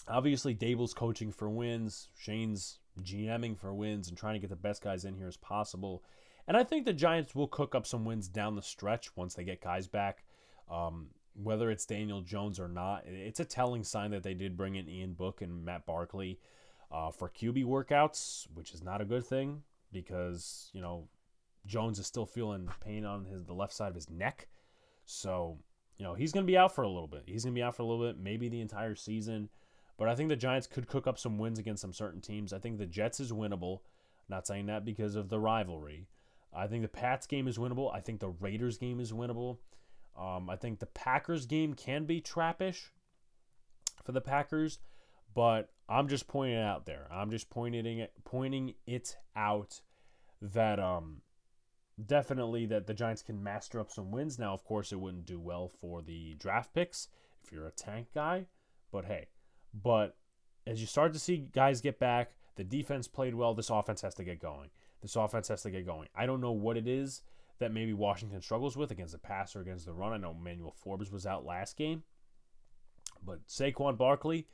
obviously 0.06 0.54
Daboll's 0.54 0.94
coaching 0.94 1.32
for 1.32 1.48
wins. 1.48 2.08
Schoen's 2.16 2.78
GMing 3.02 3.58
for 3.58 3.72
wins 3.74 4.08
and 4.08 4.16
trying 4.16 4.34
to 4.34 4.40
get 4.40 4.50
the 4.50 4.56
best 4.56 4.82
guys 4.82 5.04
in 5.04 5.14
here 5.14 5.28
as 5.28 5.36
possible. 5.36 6.02
And 6.48 6.56
I 6.56 6.64
think 6.64 6.86
the 6.86 6.94
Giants 6.94 7.34
will 7.34 7.46
cook 7.46 7.74
up 7.74 7.86
some 7.86 8.06
wins 8.06 8.26
down 8.26 8.56
the 8.56 8.62
stretch 8.62 9.14
once 9.16 9.34
they 9.34 9.44
get 9.44 9.60
guys 9.60 9.86
back. 9.86 10.24
Um, 10.70 11.08
whether 11.34 11.70
it's 11.70 11.84
Daniel 11.84 12.22
Jones 12.22 12.58
or 12.58 12.68
not, 12.68 13.04
it's 13.06 13.38
a 13.38 13.44
telling 13.44 13.84
sign 13.84 14.10
that 14.12 14.22
they 14.22 14.32
did 14.32 14.56
bring 14.56 14.74
in 14.74 14.88
Ian 14.88 15.12
Book 15.12 15.42
and 15.42 15.62
Matt 15.62 15.84
Barkley 15.84 16.40
uh, 16.90 17.10
for 17.10 17.28
QB 17.28 17.66
workouts, 17.66 18.46
which 18.54 18.72
is 18.72 18.82
not 18.82 19.02
a 19.02 19.04
good 19.04 19.24
thing 19.24 19.62
because 19.92 20.70
you 20.72 20.80
know 20.80 21.06
Jones 21.66 21.98
is 21.98 22.06
still 22.06 22.26
feeling 22.26 22.68
pain 22.80 23.04
on 23.04 23.26
his 23.26 23.44
the 23.44 23.52
left 23.52 23.74
side 23.74 23.88
of 23.88 23.94
his 23.94 24.10
neck, 24.10 24.48
so 25.04 25.58
you 25.98 26.04
know 26.04 26.14
he's 26.14 26.32
going 26.32 26.44
to 26.46 26.50
be 26.50 26.56
out 26.56 26.74
for 26.74 26.82
a 26.82 26.88
little 26.88 27.06
bit. 27.06 27.24
He's 27.26 27.44
going 27.44 27.54
to 27.54 27.58
be 27.58 27.62
out 27.62 27.76
for 27.76 27.82
a 27.82 27.86
little 27.86 28.06
bit, 28.06 28.18
maybe 28.18 28.48
the 28.48 28.62
entire 28.62 28.94
season. 28.94 29.50
But 29.98 30.08
I 30.08 30.14
think 30.14 30.28
the 30.28 30.36
Giants 30.36 30.66
could 30.66 30.88
cook 30.88 31.06
up 31.06 31.18
some 31.18 31.38
wins 31.38 31.58
against 31.58 31.82
some 31.82 31.92
certain 31.92 32.20
teams. 32.20 32.52
I 32.52 32.58
think 32.58 32.78
the 32.78 32.86
Jets 32.86 33.20
is 33.20 33.32
winnable. 33.32 33.80
Not 34.28 34.46
saying 34.46 34.66
that 34.66 34.84
because 34.84 35.14
of 35.14 35.28
the 35.28 35.40
rivalry. 35.40 36.06
I 36.54 36.66
think 36.66 36.82
the 36.82 36.88
Pats 36.88 37.26
game 37.26 37.46
is 37.46 37.58
winnable. 37.58 37.94
I 37.94 38.00
think 38.00 38.20
the 38.20 38.30
Raiders 38.30 38.78
game 38.78 39.00
is 39.00 39.12
winnable. 39.12 39.58
Um, 40.18 40.50
I 40.50 40.56
think 40.56 40.80
the 40.80 40.86
Packers 40.86 41.46
game 41.46 41.74
can 41.74 42.04
be 42.04 42.20
trappish 42.20 42.88
for 44.04 44.12
the 44.12 44.20
Packers, 44.20 44.78
but 45.34 45.70
I'm 45.88 46.08
just 46.08 46.26
pointing 46.26 46.58
it 46.58 46.64
out 46.64 46.86
there. 46.86 47.06
I'm 47.10 47.30
just 47.30 47.50
pointing 47.50 47.86
it 47.86 48.12
pointing 48.24 48.74
it 48.86 49.16
out 49.36 49.80
that 50.42 50.78
um 50.78 51.22
definitely 52.04 52.66
that 52.66 52.86
the 52.86 52.94
Giants 52.94 53.22
can 53.22 53.42
master 53.42 53.80
up 53.80 53.90
some 53.90 54.10
wins. 54.10 54.38
Now, 54.38 54.54
of 54.54 54.64
course, 54.64 54.92
it 54.92 55.00
wouldn't 55.00 55.26
do 55.26 55.38
well 55.38 55.68
for 55.68 56.02
the 56.02 56.34
draft 56.34 56.74
picks 56.74 57.08
if 57.44 57.52
you're 57.52 57.66
a 57.66 57.72
tank 57.72 58.08
guy, 58.14 58.46
but 58.90 59.04
hey, 59.04 59.28
but 59.72 60.16
as 60.66 60.80
you 60.80 60.86
start 60.86 61.12
to 61.12 61.18
see 61.18 61.48
guys 61.52 61.80
get 61.80 61.98
back, 61.98 62.32
the 62.56 62.64
defense 62.64 63.08
played 63.08 63.34
well. 63.34 63.54
This 63.54 63.70
offense 63.70 64.02
has 64.02 64.14
to 64.16 64.24
get 64.24 64.40
going. 64.40 64.70
This 65.00 65.16
offense 65.16 65.48
has 65.48 65.62
to 65.62 65.70
get 65.70 65.86
going. 65.86 66.08
I 66.14 66.26
don't 66.26 66.40
know 66.40 66.52
what 66.52 66.76
it 66.76 66.88
is 66.88 67.22
that 67.58 67.72
maybe 67.72 67.92
Washington 67.92 68.40
struggles 68.40 68.76
with 68.76 68.90
against 68.90 69.12
the 69.12 69.18
pass 69.18 69.54
or 69.56 69.60
against 69.60 69.86
the 69.86 69.92
run. 69.92 70.12
I 70.12 70.16
know 70.16 70.34
Manuel 70.34 70.74
Forbes 70.76 71.10
was 71.10 71.26
out 71.26 71.44
last 71.44 71.76
game, 71.76 72.02
but 73.24 73.46
Saquon 73.46 73.96
Barkley, 73.96 74.46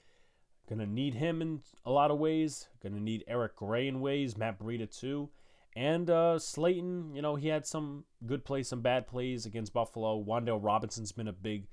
gonna 0.68 0.86
need 0.86 1.14
him 1.14 1.42
in 1.42 1.60
a 1.84 1.90
lot 1.90 2.10
of 2.10 2.18
ways. 2.18 2.68
Gonna 2.82 3.00
need 3.00 3.24
Eric 3.26 3.56
Gray 3.56 3.88
in 3.88 4.00
ways, 4.00 4.36
Matt 4.36 4.58
Breida 4.58 4.90
too, 4.90 5.30
and 5.76 6.08
uh, 6.08 6.38
Slayton. 6.38 7.14
You 7.14 7.22
know 7.22 7.36
he 7.36 7.48
had 7.48 7.66
some 7.66 8.04
good 8.26 8.44
plays, 8.44 8.68
some 8.68 8.80
bad 8.80 9.06
plays 9.06 9.46
against 9.46 9.72
Buffalo. 9.72 10.22
Wan'Dale 10.22 10.62
Robinson's 10.62 11.12
been 11.12 11.28
a 11.28 11.32
big 11.32 11.66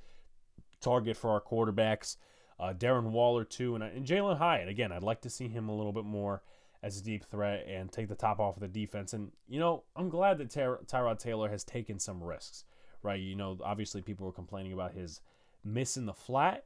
target 0.81 1.15
for 1.15 1.31
our 1.31 1.41
quarterbacks. 1.41 2.17
Uh, 2.59 2.73
Darren 2.73 3.11
Waller 3.11 3.43
too, 3.43 3.75
and, 3.75 3.83
and 3.83 4.05
Jalin 4.05 4.37
Hyatt. 4.37 4.69
Again, 4.69 4.91
I'd 4.91 5.03
like 5.03 5.21
to 5.21 5.29
see 5.29 5.47
him 5.47 5.69
a 5.69 5.75
little 5.75 5.93
bit 5.93 6.05
more 6.05 6.43
as 6.83 6.97
a 6.97 7.03
deep 7.03 7.25
threat 7.25 7.65
and 7.67 7.91
take 7.91 8.07
the 8.07 8.15
top 8.15 8.39
off 8.39 8.55
of 8.55 8.61
the 8.61 8.67
defense. 8.67 9.13
And, 9.13 9.31
you 9.47 9.59
know, 9.59 9.83
I'm 9.95 10.09
glad 10.09 10.37
that 10.39 10.49
Ty- 10.49 10.77
Tyrod 10.87 11.19
Taylor 11.19 11.49
has 11.49 11.63
taken 11.63 11.99
some 11.99 12.23
risks, 12.23 12.65
right? 13.03 13.19
You 13.19 13.35
know, 13.35 13.57
obviously 13.63 14.01
people 14.01 14.25
were 14.25 14.31
complaining 14.31 14.73
about 14.73 14.93
his 14.93 15.21
miss 15.63 15.97
in 15.97 16.05
the 16.05 16.13
flat 16.13 16.65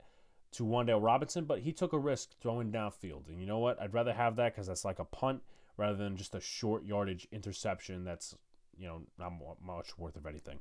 to 0.53 0.63
Wan'Dale 0.63 1.03
Robinson, 1.03 1.43
but 1.45 1.59
he 1.59 1.73
took 1.73 1.91
a 1.91 1.99
risk 1.99 2.29
throwing 2.39 2.71
downfield. 2.71 3.27
And 3.27 3.41
you 3.41 3.45
know 3.45 3.59
what? 3.59 3.81
I'd 3.81 3.93
rather 3.93 4.13
have 4.13 4.37
that 4.37 4.53
because 4.53 4.67
that's 4.67 4.85
like 4.85 4.99
a 4.99 5.05
punt 5.05 5.41
rather 5.75 5.97
than 5.97 6.15
just 6.15 6.35
a 6.35 6.39
short 6.39 6.85
yardage 6.85 7.27
interception 7.33 8.05
that's, 8.05 8.37
you 8.77 8.87
know, 8.87 9.01
not 9.19 9.33
much 9.61 9.97
worth 9.97 10.15
of 10.15 10.25
anything. 10.25 10.59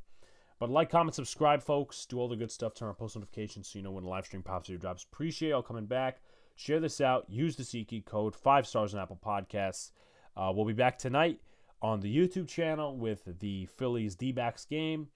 But 0.59 0.71
like, 0.71 0.90
comment, 0.90 1.14
subscribe, 1.14 1.62
folks. 1.62 2.07
Do 2.07 2.19
all 2.19 2.29
the 2.29 2.37
good 2.37 2.51
stuff. 2.51 2.75
Turn 2.75 2.88
on 2.88 2.95
post 2.95 3.17
notifications 3.17 3.69
so 3.69 3.79
you 3.79 3.85
know 3.85 3.90
when 3.93 4.05
the 4.05 4.11
live 4.11 4.25
stream 4.25 4.43
pops 4.43 4.71
or 4.71 4.77
drops. 4.77 5.05
Appreciate 5.05 5.51
y'all 5.51 5.62
coming 5.62 5.87
back. 5.87 6.21
Share 6.57 6.81
this 6.81 7.01
out. 7.01 7.29
Use 7.29 7.57
the 7.57 7.62
SeatGeek 7.62 8.05
code, 8.05 8.35
five 8.35 8.67
stars 8.67 8.95
on 8.95 9.01
Apple 9.01 9.19
Podcasts. 9.25 9.90
Uh, 10.37 10.53
we'll 10.55 10.64
be 10.64 10.73
back 10.73 10.99
tonight 10.99 11.40
on 11.83 12.01
the 12.01 12.17
YouTube 12.17 12.49
channel 12.49 12.97
with 12.97 13.23
the 13.40 13.67
Phillies 13.67 14.14
D 14.14 14.33
backs 14.33 14.64
game, 14.64 15.09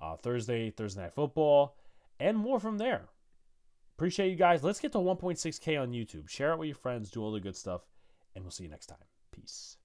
uh, 0.00 0.16
Thursday, 0.16 0.70
Thursday 0.70 1.02
Night 1.02 1.14
Football, 1.14 1.76
and 2.20 2.36
more 2.36 2.60
from 2.60 2.78
there. 2.78 3.08
Appreciate 3.96 4.30
you 4.30 4.36
guys. 4.36 4.62
Let's 4.62 4.80
get 4.80 4.92
to 4.92 4.98
1.6K 4.98 5.80
on 5.80 5.92
YouTube. 5.92 6.28
Share 6.28 6.52
it 6.52 6.58
with 6.58 6.68
your 6.68 6.76
friends, 6.76 7.10
do 7.10 7.22
all 7.22 7.32
the 7.32 7.40
good 7.40 7.56
stuff, 7.56 7.82
and 8.34 8.44
we'll 8.44 8.50
see 8.50 8.64
you 8.64 8.70
next 8.70 8.86
time. 8.86 8.98
Peace. 9.32 9.76